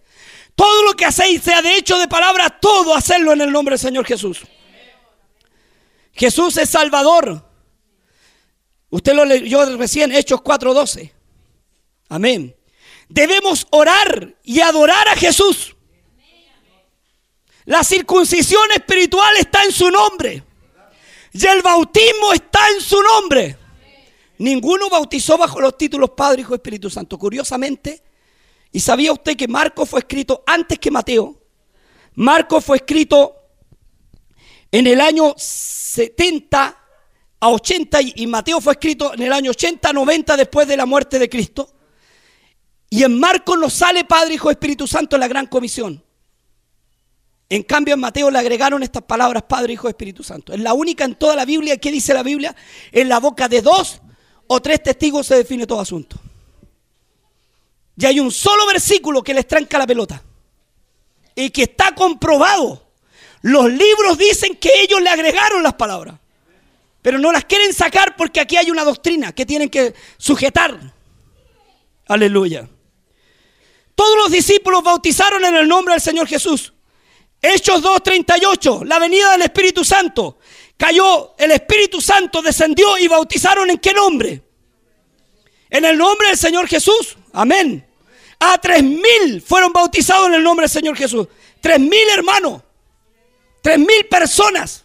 [0.61, 3.79] Todo lo que hacéis, sea de hecho de palabra, todo hacerlo en el nombre del
[3.79, 4.41] Señor Jesús.
[6.13, 7.43] Jesús es Salvador.
[8.91, 11.11] Usted lo leyó recién, Hechos 4:12.
[12.09, 12.55] Amén.
[13.09, 15.75] Debemos orar y adorar a Jesús.
[17.65, 20.43] La circuncisión espiritual está en su nombre.
[21.33, 23.57] Y el bautismo está en su nombre.
[24.37, 27.17] Ninguno bautizó bajo los títulos Padre, Hijo Espíritu Santo.
[27.17, 28.03] Curiosamente,
[28.71, 31.37] ¿y sabía usted que Marcos fue escrito antes que Mateo?
[32.15, 33.35] Marcos fue escrito
[34.71, 36.77] en el año 70
[37.39, 41.19] a 80 y Mateo fue escrito en el año 80, 90 después de la muerte
[41.19, 41.73] de Cristo.
[42.89, 46.03] Y en Marcos nos sale Padre, Hijo Espíritu Santo en la gran comisión.
[47.51, 50.53] En cambio, en Mateo le agregaron estas palabras, Padre, Hijo, Espíritu Santo.
[50.53, 51.75] Es la única en toda la Biblia.
[51.75, 52.55] ¿Qué dice la Biblia?
[52.93, 54.01] En la boca de dos
[54.47, 56.15] o tres testigos se define todo asunto.
[58.01, 60.23] Y hay un solo versículo que les tranca la pelota.
[61.35, 62.93] Y que está comprobado.
[63.43, 66.15] Los libros dicen que ellos le agregaron las palabras.
[67.03, 70.79] Pero no las quieren sacar porque aquí hay una doctrina que tienen que sujetar.
[72.07, 72.67] Aleluya.
[73.93, 76.73] Todos los discípulos bautizaron en el nombre del Señor Jesús.
[77.39, 80.39] Hechos 2.38, la venida del Espíritu Santo.
[80.75, 84.41] Cayó el Espíritu Santo, descendió y bautizaron en qué nombre?
[85.69, 87.15] En el nombre del Señor Jesús.
[87.31, 87.90] Amén.
[88.43, 91.27] A tres mil fueron bautizados en el nombre del Señor Jesús.
[91.61, 92.61] Tres mil hermanos.
[93.61, 94.83] Tres mil personas.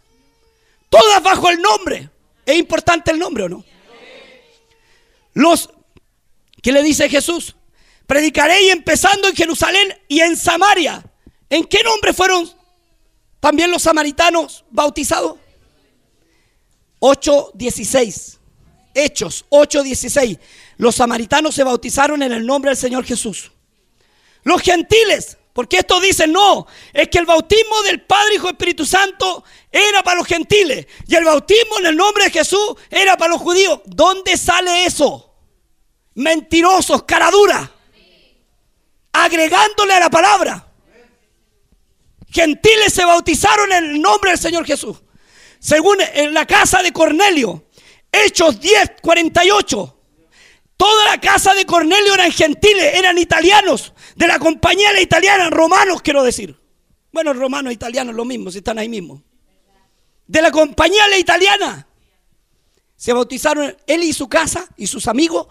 [0.90, 2.10] Todas bajo el nombre.
[2.44, 3.64] ¿Es importante el nombre o no?
[5.32, 5.70] Los,
[6.62, 7.56] ¿qué le dice Jesús?
[8.06, 11.02] Predicaré empezando en Jerusalén y en Samaria
[11.48, 12.50] ¿En qué nombre fueron
[13.40, 15.36] también los samaritanos bautizados?
[17.00, 18.38] 8.16.
[18.94, 20.38] Hechos 8.16.
[20.76, 23.50] Los samaritanos se bautizaron en el nombre del Señor Jesús.
[24.42, 28.84] Los gentiles, porque esto dice no, es que el bautismo del Padre, Hijo y Espíritu
[28.84, 33.32] Santo era para los gentiles y el bautismo en el nombre de Jesús era para
[33.32, 33.80] los judíos.
[33.86, 35.34] ¿Dónde sale eso?
[36.14, 37.72] Mentirosos, cara dura.
[39.12, 40.66] Agregándole a la palabra
[42.36, 44.98] gentiles se bautizaron en el nombre del Señor Jesús.
[45.58, 47.64] Según en la casa de Cornelio,
[48.12, 49.95] Hechos 10, 48.
[50.76, 56.22] Toda la casa de Cornelio eran gentiles, eran italianos, de la compañía italiana, romanos quiero
[56.22, 56.58] decir.
[57.12, 59.22] Bueno, romanos italianos lo mismo, si están ahí mismo.
[60.26, 61.86] De la compañía la italiana.
[62.94, 65.46] Se bautizaron él y su casa y sus amigos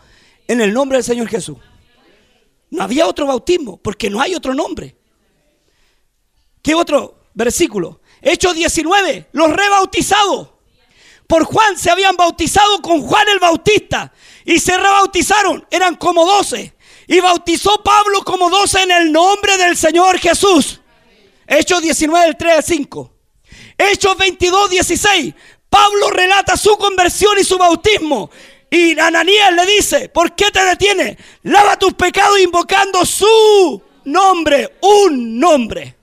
[0.48, 1.58] en el nombre del Señor Jesús.
[2.70, 4.96] No había otro bautismo, porque no hay otro nombre.
[6.62, 8.02] ¿Qué otro versículo?
[8.22, 10.50] Hechos 19, los rebautizados.
[11.28, 14.12] Por Juan se habían bautizado con Juan el Bautista
[14.44, 16.76] y se rebautizaron, eran como doce.
[17.08, 20.82] Y bautizó Pablo como doce en el nombre del Señor Jesús.
[21.48, 23.14] Hechos 19, del 3 al 5.
[23.78, 25.34] Hechos 22, 16.
[25.70, 28.32] Pablo relata su conversión y su bautismo.
[28.72, 31.18] Y Ananías le dice, ¿por qué te detienes?
[31.44, 35.96] Lava tus pecados invocando su nombre, un nombre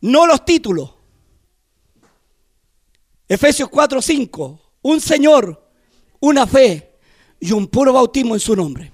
[0.00, 0.90] no los títulos.
[3.30, 5.72] Efesios 4, 5, un Señor,
[6.18, 6.98] una fe
[7.38, 8.90] y un puro bautismo en su nombre.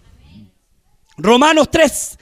[1.17, 2.19] Romanos 3,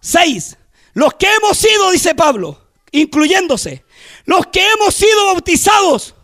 [0.00, 0.58] 6,
[0.94, 3.84] los que hemos sido, dice Pablo, incluyéndose,
[4.24, 6.16] los que hemos sido bautizados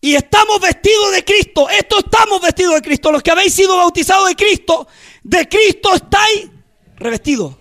[0.00, 4.28] y estamos vestidos de Cristo, esto estamos vestidos de Cristo, los que habéis sido bautizados
[4.28, 4.88] de Cristo,
[5.22, 6.48] de Cristo estáis
[6.96, 7.54] revestidos.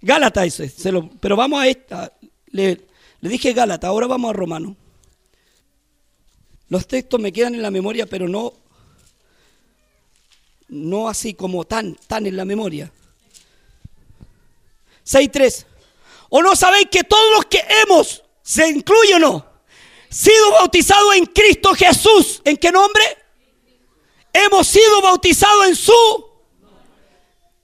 [0.00, 0.62] Gálatas,
[1.20, 2.10] pero vamos a esta,
[2.46, 2.86] le,
[3.20, 4.74] dije Gálata, ahora vamos a Romano.
[6.68, 8.52] Los textos me quedan en la memoria, pero no,
[10.68, 12.92] no así como tan, tan en la memoria.
[15.06, 15.64] 6.3.
[16.28, 19.46] ¿O no sabéis que todos los que hemos, se incluye o no,
[20.10, 23.02] sido bautizados en Cristo Jesús, ¿en qué nombre?
[24.32, 26.26] Hemos sido bautizados en su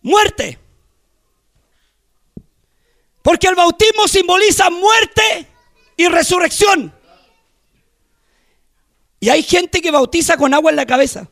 [0.02, 0.58] muerte.
[3.22, 5.46] Porque el bautismo simboliza muerte
[5.96, 6.94] y resurrección.
[9.24, 11.30] Y hay gente que bautiza con agua en la cabeza.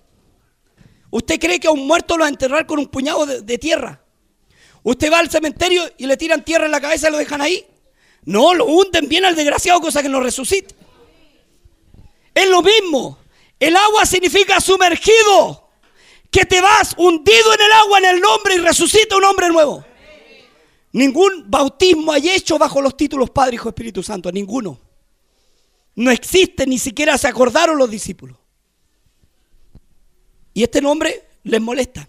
[1.10, 4.02] ¿Usted cree que a un muerto lo va a enterrar con un puñado de, tierra?
[4.82, 7.66] ¿Usted va al cementerio y le tiran tierra en la cabeza y lo dejan ahí?
[8.24, 10.74] No, lo hunden bien al desgraciado, cosa que no resucite.
[12.34, 13.18] Es lo mismo.
[13.60, 15.68] El agua significa sumergido.
[16.30, 19.84] Que te vas hundido en el agua en el nombre y resucita un hombre nuevo.
[20.92, 24.32] Ningún bautismo hay hecho bajo los títulos Padre, Hijo, Espíritu Santo.
[24.32, 24.80] Ninguno.
[25.94, 28.38] No existe, ni siquiera se acordaron los discípulos.
[30.54, 32.08] Y este nombre les molesta.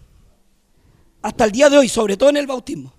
[1.22, 2.94] Hasta el día de hoy, sobre todo en el bautismo.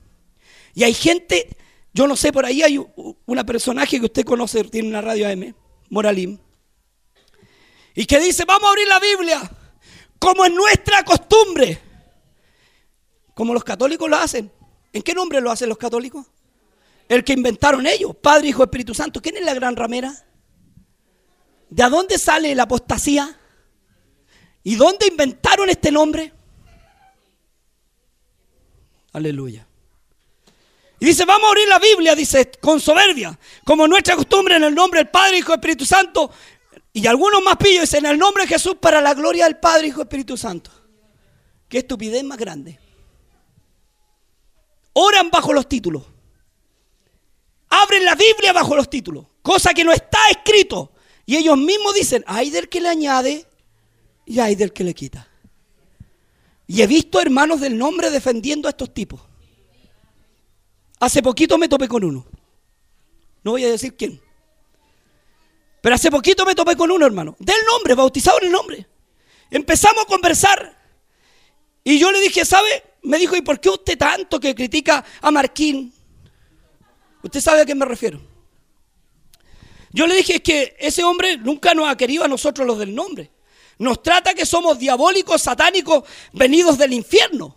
[0.74, 1.56] Y hay gente,
[1.94, 2.84] yo no sé, por ahí hay
[3.26, 5.56] una personaje que usted conoce, tiene una radio AM,
[5.90, 6.38] Moralim,
[7.96, 9.52] y que dice, vamos a abrir la Biblia,
[10.20, 11.80] como es nuestra costumbre,
[13.34, 14.52] como los católicos lo hacen.
[14.92, 16.26] ¿En qué nombre lo hacen los católicos?
[17.08, 19.22] El que inventaron ellos, Padre, Hijo, Espíritu Santo.
[19.22, 20.14] ¿Quién es la gran ramera?
[21.76, 23.38] ¿De dónde sale la apostasía?
[24.64, 26.32] ¿Y dónde inventaron este nombre?
[29.12, 29.68] Aleluya.
[31.02, 34.74] Y dice, vamos a abrir la Biblia, dice, con soberbia, como nuestra costumbre en el
[34.74, 36.32] nombre del Padre, Hijo Espíritu Santo.
[36.94, 39.88] Y algunos más pillos dicen, en el nombre de Jesús para la gloria del Padre,
[39.88, 40.72] Hijo Espíritu Santo.
[41.68, 42.80] Qué estupidez más grande.
[44.94, 46.04] Oran bajo los títulos.
[47.68, 49.26] Abren la Biblia bajo los títulos.
[49.42, 50.94] Cosa que no está escrito.
[51.26, 53.46] Y ellos mismos dicen, hay del que le añade
[54.26, 55.28] y hay del que le quita.
[56.68, 59.22] Y he visto hermanos del nombre defendiendo a estos tipos.
[61.00, 62.26] Hace poquito me topé con uno.
[63.44, 64.20] No voy a decir quién.
[65.82, 67.36] Pero hace poquito me topé con uno, hermano.
[67.38, 68.88] Del nombre, bautizado en el nombre.
[69.52, 70.76] Empezamos a conversar.
[71.84, 72.84] Y yo le dije, ¿sabe?
[73.04, 75.94] Me dijo, ¿y por qué usted tanto que critica a Marquín?
[77.22, 78.20] Usted sabe a qué me refiero.
[79.96, 82.94] Yo le dije, es que ese hombre nunca nos ha querido a nosotros los del
[82.94, 83.32] nombre.
[83.78, 87.56] Nos trata que somos diabólicos, satánicos, venidos del infierno.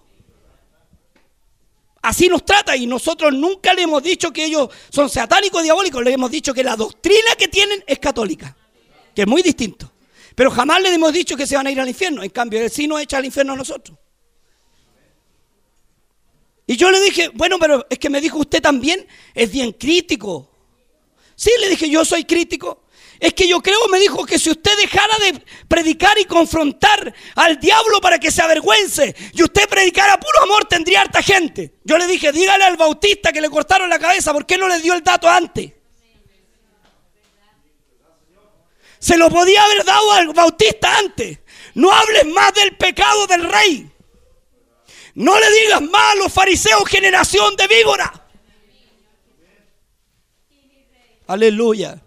[2.01, 6.13] Así nos trata y nosotros nunca le hemos dicho que ellos son satánicos, diabólicos, le
[6.13, 8.57] hemos dicho que la doctrina que tienen es católica,
[9.17, 9.91] que es muy distinto.
[10.37, 12.71] Pero jamás le hemos dicho que se van a ir al infierno, en cambio él
[12.71, 13.99] sí nos echa al infierno a nosotros.
[16.69, 20.49] Y yo le dije, bueno, pero es que me dijo usted también, es bien crítico.
[21.39, 22.83] Sí, le dije, yo soy crítico.
[23.21, 27.61] Es que yo creo, me dijo, que si usted dejara de predicar y confrontar al
[27.61, 31.75] diablo para que se avergüence y usted predicara puro amor, tendría harta gente.
[31.85, 34.81] Yo le dije, dígale al bautista que le cortaron la cabeza, ¿por qué no le
[34.81, 35.75] dio el dato antes?
[38.99, 41.39] Se lo podía haber dado al bautista antes.
[41.75, 43.89] No hables más del pecado del rey.
[45.15, 48.28] No le digas más a los fariseos, generación de víbora.
[51.29, 52.01] Aleluya.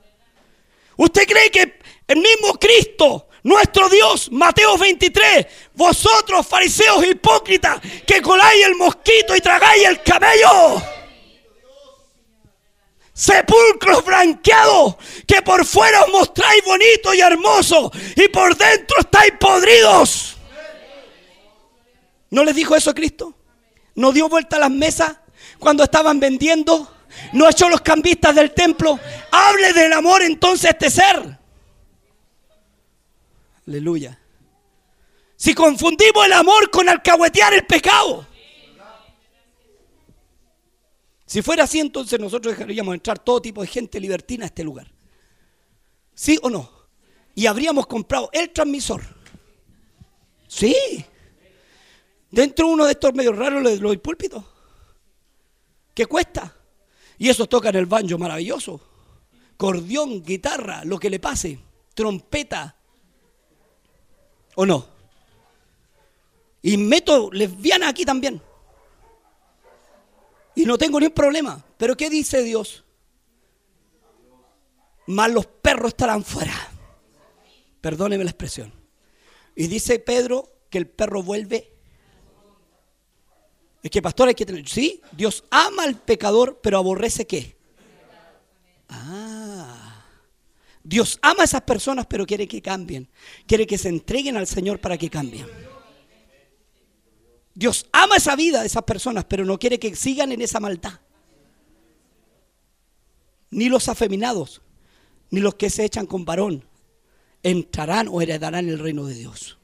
[0.97, 5.45] ¿Usted cree que el mismo Cristo, nuestro Dios, Mateo 23,
[5.75, 10.81] vosotros fariseos hipócritas que coláis el mosquito y tragáis el cabello?
[13.13, 14.95] Sepulcros blanqueados
[15.27, 20.37] que por fuera os mostráis bonito y hermoso y por dentro estáis podridos.
[22.31, 23.35] ¿No les dijo eso Cristo?
[23.93, 25.15] ¿No dio vuelta a las mesas
[25.59, 26.90] cuando estaban vendiendo?
[27.33, 28.99] No echó los cambistas del templo.
[29.31, 31.39] Hable del amor entonces este ser.
[33.67, 34.19] Aleluya.
[35.35, 38.27] Si confundimos el amor con alcahuetear el pecado.
[41.25, 44.91] Si fuera así, entonces nosotros dejaríamos entrar todo tipo de gente libertina a este lugar.
[46.13, 46.69] ¿Sí o no?
[47.33, 49.01] Y habríamos comprado el transmisor.
[50.47, 50.75] Sí.
[52.29, 54.43] Dentro de uno de estos medios raros de los púlpitos.
[55.93, 56.53] ¿Qué cuesta?
[57.21, 58.81] Y eso toca en el banjo maravilloso.
[59.55, 61.59] Cordión, guitarra, lo que le pase.
[61.93, 62.75] Trompeta.
[64.55, 64.87] ¿O no?
[66.63, 68.41] Y meto lesbiana aquí también.
[70.55, 71.63] Y no tengo ni un problema.
[71.77, 72.83] Pero ¿qué dice Dios?
[75.05, 76.55] Más los perros estarán fuera.
[77.81, 78.73] Perdóneme la expresión.
[79.55, 81.71] Y dice Pedro que el perro vuelve
[83.83, 87.55] es que pastor hay que tener, sí, Dios ama al pecador, pero aborrece qué.
[88.89, 90.05] Ah,
[90.83, 93.09] Dios ama a esas personas, pero quiere que cambien.
[93.47, 95.47] Quiere que se entreguen al Señor para que cambien.
[97.55, 100.99] Dios ama esa vida de esas personas, pero no quiere que sigan en esa maldad.
[103.49, 104.61] Ni los afeminados,
[105.31, 106.63] ni los que se echan con varón,
[107.41, 109.57] entrarán o heredarán el reino de Dios.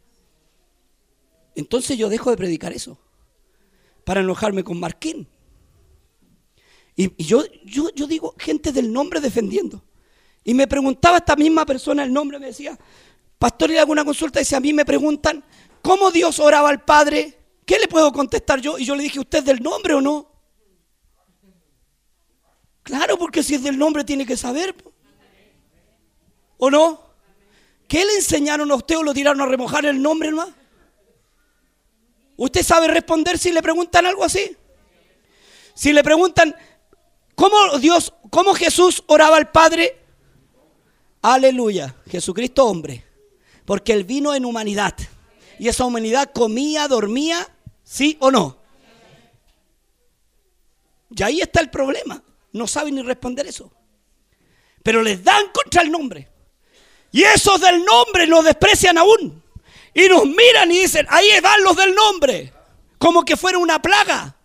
[1.55, 2.99] Entonces yo dejo de predicar eso
[4.07, 5.27] para enojarme con Marquín.
[6.95, 9.83] Y, yo, yo, yo digo, gente del nombre defendiendo.
[10.45, 12.79] Y me preguntaba esta misma persona el nombre, me decía,
[13.37, 14.39] pastor, ¿y alguna consulta?
[14.39, 15.43] Y si a mí me preguntan,
[15.81, 17.37] ¿cómo Dios oraba al Padre?
[17.65, 18.79] ¿Qué le puedo contestar yo?
[18.79, 20.31] Y yo le dije, ¿usted es del nombre o no?
[22.83, 24.73] Claro, porque si es del nombre tiene que saber.
[26.57, 27.01] ¿O no?
[27.89, 30.53] ¿Qué le enseñaron a usted o lo tiraron a remojar el nombre, hermano?
[32.37, 34.55] ¿Usted sabe responder si le preguntan algo así?
[35.73, 36.55] Si le preguntan,
[37.35, 39.99] ¿cómo Dios, cómo Jesús oraba al Padre?
[41.21, 43.03] Aleluya, Jesucristo hombre,
[43.65, 44.95] porque Él vino en humanidad.
[45.59, 47.47] Y esa humanidad comía, dormía,
[47.83, 48.57] ¿sí o no?
[51.09, 52.21] Y ahí está el problema.
[52.51, 53.71] No saben ni responder eso.
[54.83, 56.29] Pero les dan contra el nombre.
[57.11, 59.43] Y esos del nombre lo desprecian aún.
[59.97, 62.53] Y nos miran y dicen, ahí van los del nombre,
[62.99, 64.37] como que fuera una plaga.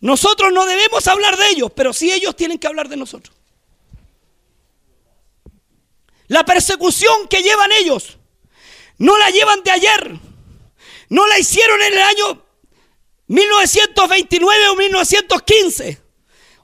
[0.00, 3.34] Nosotros no debemos hablar de ellos, pero sí ellos tienen que hablar de nosotros.
[6.26, 8.18] La persecución que llevan ellos
[8.98, 10.20] no la llevan de ayer,
[11.08, 12.46] no la hicieron en el año
[13.28, 16.02] 1929 o 1915,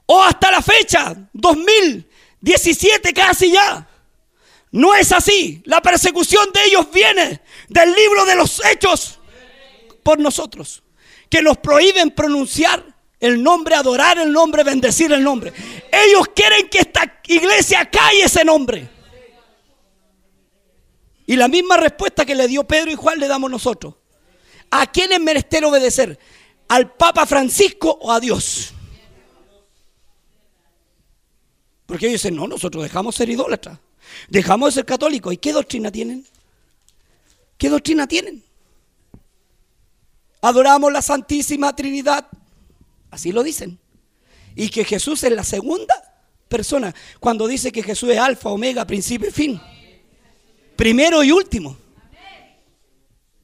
[0.05, 3.87] o hasta la fecha, 2017 casi ya.
[4.71, 5.61] No es así.
[5.65, 9.19] La persecución de ellos viene del libro de los hechos
[10.03, 10.83] por nosotros,
[11.29, 12.83] que nos prohíben pronunciar
[13.19, 15.53] el nombre, adorar el nombre, bendecir el nombre.
[15.91, 18.89] Ellos quieren que esta iglesia calle ese nombre.
[21.27, 23.93] Y la misma respuesta que le dio Pedro y Juan le damos nosotros.
[24.71, 26.17] ¿A quién es menester obedecer?
[26.67, 28.73] ¿Al Papa Francisco o a Dios?
[31.85, 33.77] Porque ellos dicen, no, nosotros dejamos ser idólatras,
[34.29, 35.33] dejamos de ser católicos.
[35.33, 36.25] ¿Y qué doctrina tienen?
[37.57, 38.43] ¿Qué doctrina tienen?
[40.41, 42.27] Adoramos la Santísima Trinidad.
[43.11, 43.79] Así lo dicen.
[44.55, 45.93] Y que Jesús es la segunda
[46.47, 46.93] persona.
[47.19, 49.61] Cuando dice que Jesús es alfa, omega, principio y fin.
[50.75, 51.77] Primero y último.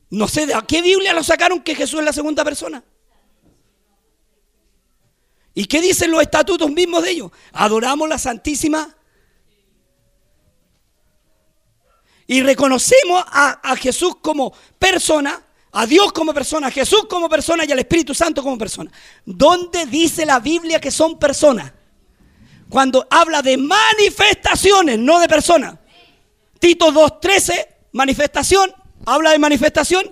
[0.10, 2.84] No sé a qué Biblia lo sacaron que Jesús es la segunda persona.
[5.54, 7.32] ¿Y qué dicen los estatutos mismos de ellos?
[7.52, 8.97] Adoramos la Santísima
[12.28, 17.72] y reconocemos a, Jesús como persona, a Dios como persona, a Jesús como persona y
[17.72, 18.92] al Espíritu Santo como persona.
[19.26, 21.72] ¿Dónde dice la Biblia que son personas?
[22.68, 25.80] Cuando habla de manifestaciones, no de personas.
[26.60, 28.74] Tito 2.13, manifestación,
[29.06, 30.12] habla de manifestación.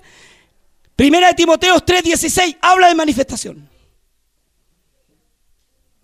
[0.95, 3.70] Primera de Timoteo 3.16, habla de manifestación.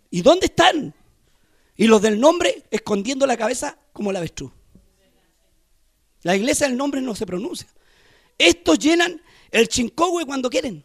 [0.10, 0.94] ¿Y dónde están?
[1.78, 4.52] Y los del nombre escondiendo la cabeza como la avestruz.
[6.24, 7.68] La iglesia del nombre no se pronuncia.
[8.38, 10.84] Estos llenan el chincogue cuando quieren.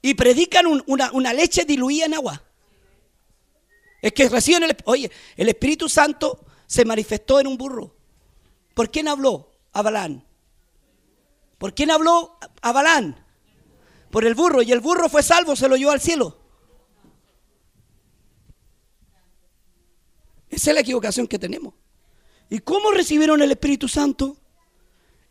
[0.00, 2.42] Y predican una, una, leche diluida en agua.
[4.00, 4.76] Es que reciben el...
[4.84, 7.94] Oye, el Espíritu Santo se manifestó en un burro.
[8.74, 9.50] ¿Por quién habló?
[9.72, 10.24] A Balán.
[11.58, 13.24] ¿Por quién habló a Balán?
[14.10, 14.62] Por el burro.
[14.62, 16.38] Y el burro fue salvo, se lo llevó al cielo.
[20.48, 21.74] Esa es la equivocación que tenemos.
[22.50, 24.36] ¿Y cómo recibieron el Espíritu Santo?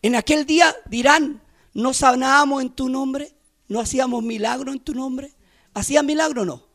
[0.02, 1.42] En aquel día dirán,
[1.74, 3.32] no sanábamos en tu nombre,
[3.68, 5.32] no hacíamos milagro en tu nombre.
[5.74, 6.68] ¿Hacían milagro o no?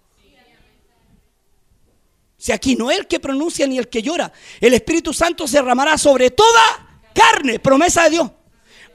[2.37, 5.59] Si aquí no es el que pronuncia ni el que llora, el Espíritu Santo se
[5.59, 8.31] derramará sobre toda carne, promesa de Dios.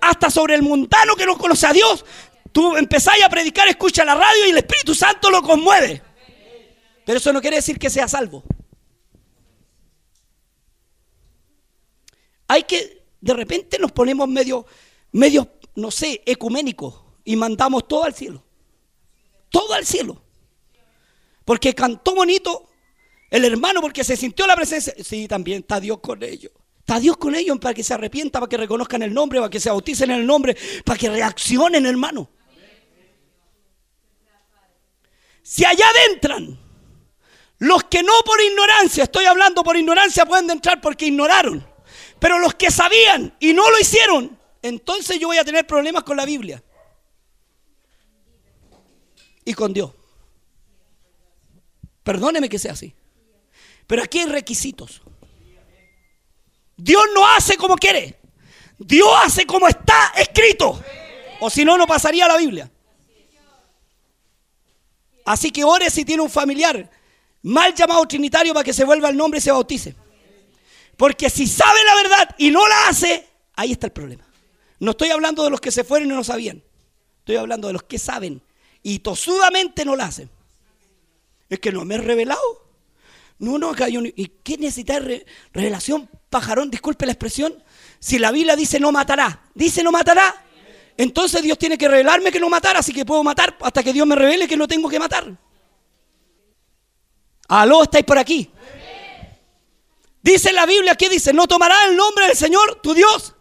[0.01, 2.05] Hasta sobre el mundano que no conoce a Dios.
[2.51, 6.01] Tú empezáis a predicar, escucha la radio y el Espíritu Santo lo conmueve.
[7.05, 8.43] Pero eso no quiere decir que sea salvo.
[12.47, 14.65] Hay que, de repente nos ponemos medio,
[15.11, 18.43] medio, no sé, ecuménicos y mandamos todo al cielo.
[19.49, 20.21] Todo al cielo.
[21.45, 22.67] Porque cantó bonito,
[23.29, 24.93] el hermano porque se sintió la presencia.
[25.03, 26.51] Sí, también está Dios con ellos.
[26.79, 29.59] Está Dios con ellos para que se arrepientan, para que reconozcan el nombre, para que
[29.59, 32.29] se bauticen en el nombre, para que reaccionen, hermano.
[35.43, 36.57] Si allá adentran
[37.59, 41.66] los que no por ignorancia, estoy hablando por ignorancia, pueden entrar porque ignoraron.
[42.20, 46.18] Pero los que sabían y no lo hicieron, entonces yo voy a tener problemas con
[46.18, 46.63] la Biblia.
[49.45, 49.91] Y con Dios.
[52.03, 52.93] Perdóneme que sea así.
[53.86, 55.01] Pero aquí hay requisitos.
[56.76, 58.20] Dios no hace como quiere.
[58.78, 60.82] Dios hace como está escrito.
[61.39, 62.70] O si no, no pasaría la Biblia.
[65.26, 66.89] Así que ore si tiene un familiar
[67.41, 69.95] mal llamado trinitario para que se vuelva el nombre y se bautice.
[70.97, 74.27] Porque si sabe la verdad y no la hace, ahí está el problema.
[74.79, 76.63] No estoy hablando de los que se fueron y no sabían.
[77.19, 78.41] Estoy hablando de los que saben
[78.83, 80.29] y tosudamente no la hacen.
[81.49, 82.41] Es que no me he revelado.
[83.39, 84.99] No, no, acá ¿Y qué necesita
[85.53, 86.71] revelación, pajarón?
[86.71, 87.63] Disculpe la expresión.
[87.99, 90.43] Si la Biblia dice no matará, dice no matará,
[90.97, 94.07] entonces Dios tiene que revelarme que no matará, así que puedo matar hasta que Dios
[94.07, 95.31] me revele que no tengo que matar.
[97.47, 98.49] Aló, estáis por aquí.
[100.22, 101.34] Dice la Biblia, ¿qué dice?
[101.34, 103.34] No tomará el nombre del Señor, tu Dios,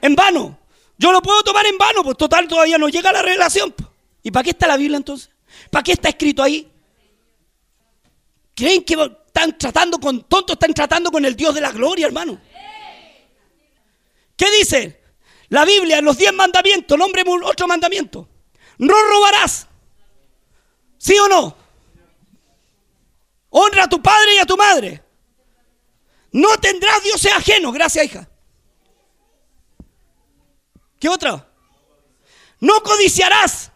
[0.00, 0.58] en vano.
[0.98, 3.74] Yo lo puedo tomar en vano, pues total todavía no llega la revelación.
[4.22, 5.30] ¿Y para qué está la Biblia entonces?
[5.70, 6.70] ¿Para qué está escrito ahí?
[8.54, 8.94] ¿Creen que
[9.34, 12.40] están tratando con tontos, están tratando con el Dios de la gloria, hermano.
[14.36, 15.02] ¿Qué dice?
[15.48, 18.28] La Biblia, los diez mandamientos, nombre otro mandamiento.
[18.78, 19.66] No robarás.
[20.98, 21.56] ¿Sí o no?
[23.50, 25.02] Honra a tu padre y a tu madre.
[26.34, 27.70] No tendrás dioses ajeno.
[27.70, 28.28] Gracias, hija.
[30.98, 31.48] ¿Qué otra?
[32.58, 33.70] No codiciarás.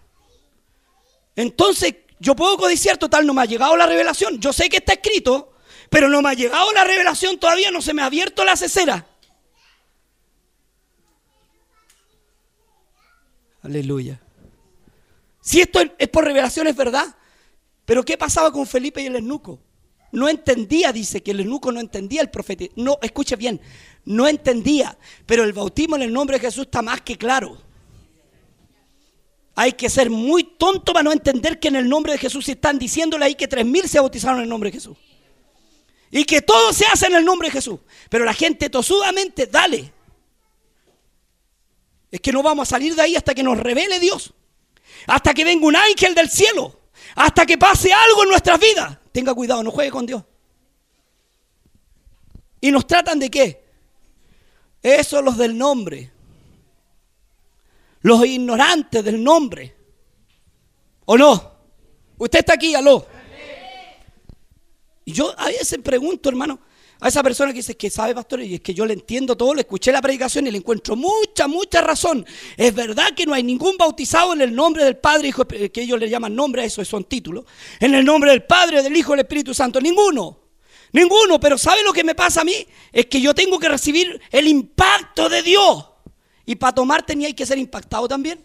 [1.36, 4.40] Entonces, yo puedo codiciar, total, no me ha llegado la revelación.
[4.40, 5.52] Yo sé que está escrito,
[5.88, 9.06] pero no me ha llegado la revelación todavía, no se me ha abierto la cesera.
[13.62, 14.20] Aleluya.
[15.40, 17.14] Si esto es por revelación, es verdad.
[17.84, 19.60] Pero ¿qué pasaba con Felipe y el eunuco?
[20.10, 22.64] No entendía, dice que el eunuco no entendía el profeta.
[22.76, 23.60] No, escuche bien,
[24.04, 24.96] no entendía.
[25.26, 27.58] Pero el bautismo en el nombre de Jesús está más que claro.
[29.54, 32.78] Hay que ser muy tonto para no entender que en el nombre de Jesús están
[32.78, 34.96] diciéndole ahí que tres mil se bautizaron en el nombre de Jesús.
[36.10, 37.80] Y que todo se hace en el nombre de Jesús.
[38.08, 39.92] Pero la gente tosudamente, dale.
[42.10, 44.32] Es que no vamos a salir de ahí hasta que nos revele Dios.
[45.06, 46.77] Hasta que venga un ángel del cielo.
[47.14, 48.98] Hasta que pase algo en nuestras vidas.
[49.12, 50.22] Tenga cuidado, no juegue con Dios.
[52.60, 53.64] ¿Y nos tratan de qué?
[54.82, 56.12] Eso los del nombre
[58.02, 59.74] los ignorantes del nombre.
[61.04, 61.52] ¿O no?
[62.18, 63.06] Usted está aquí, aló.
[65.04, 66.60] Y yo a veces pregunto, hermano,
[67.00, 69.54] a esa persona que dice que sabe, pastor, y es que yo le entiendo todo,
[69.54, 72.26] le escuché la predicación y le encuentro mucha, mucha razón.
[72.56, 75.98] Es verdad que no hay ningún bautizado en el nombre del Padre, Hijo, que ellos
[75.98, 77.44] le llaman nombre, eso son títulos.
[77.78, 80.40] En el nombre del Padre, del Hijo, del Espíritu Santo, ninguno.
[80.92, 82.66] Ninguno, pero ¿sabe lo que me pasa a mí?
[82.92, 85.86] Es que yo tengo que recibir el impacto de Dios.
[86.46, 88.42] Y para tomar tenía que ser impactado también.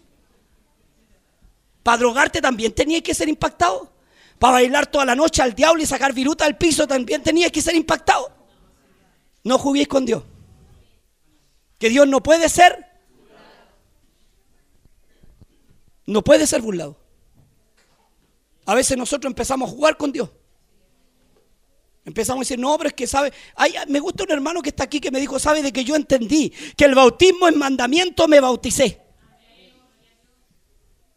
[1.81, 3.91] Para drogarte también tenía que ser impactado.
[4.37, 7.61] Para bailar toda la noche al diablo y sacar viruta del piso también tenía que
[7.61, 8.42] ser impactado.
[9.43, 10.23] No juguéis con Dios.
[11.77, 12.85] Que Dios no puede ser.
[16.05, 16.97] No puede ser burlado.
[18.65, 20.29] A veces nosotros empezamos a jugar con Dios.
[22.05, 23.31] Empezamos a decir, no, pero es que sabe.
[23.87, 26.51] me gusta un hermano que está aquí que me dijo, sabe de que yo entendí
[26.75, 29.01] que el bautismo es mandamiento, me bauticé.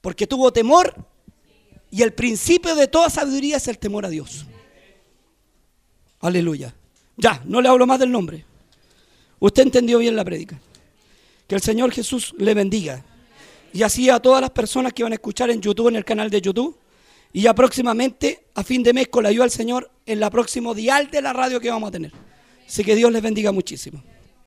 [0.01, 0.95] Porque tuvo temor
[1.91, 4.47] y el principio de toda sabiduría es el temor a Dios.
[6.21, 6.75] Aleluya.
[7.17, 8.45] Ya, no le hablo más del nombre.
[9.39, 10.61] Usted entendió bien la prédica.
[11.47, 13.05] Que el Señor Jesús le bendiga.
[13.73, 16.31] Y así a todas las personas que van a escuchar en YouTube, en el canal
[16.31, 16.79] de YouTube.
[17.33, 20.75] Y ya próximamente, a fin de mes, con la ayuda del Señor, en la próximo
[20.75, 22.13] dial de la radio que vamos a tener.
[22.67, 24.03] Así que Dios les bendiga muchísimo.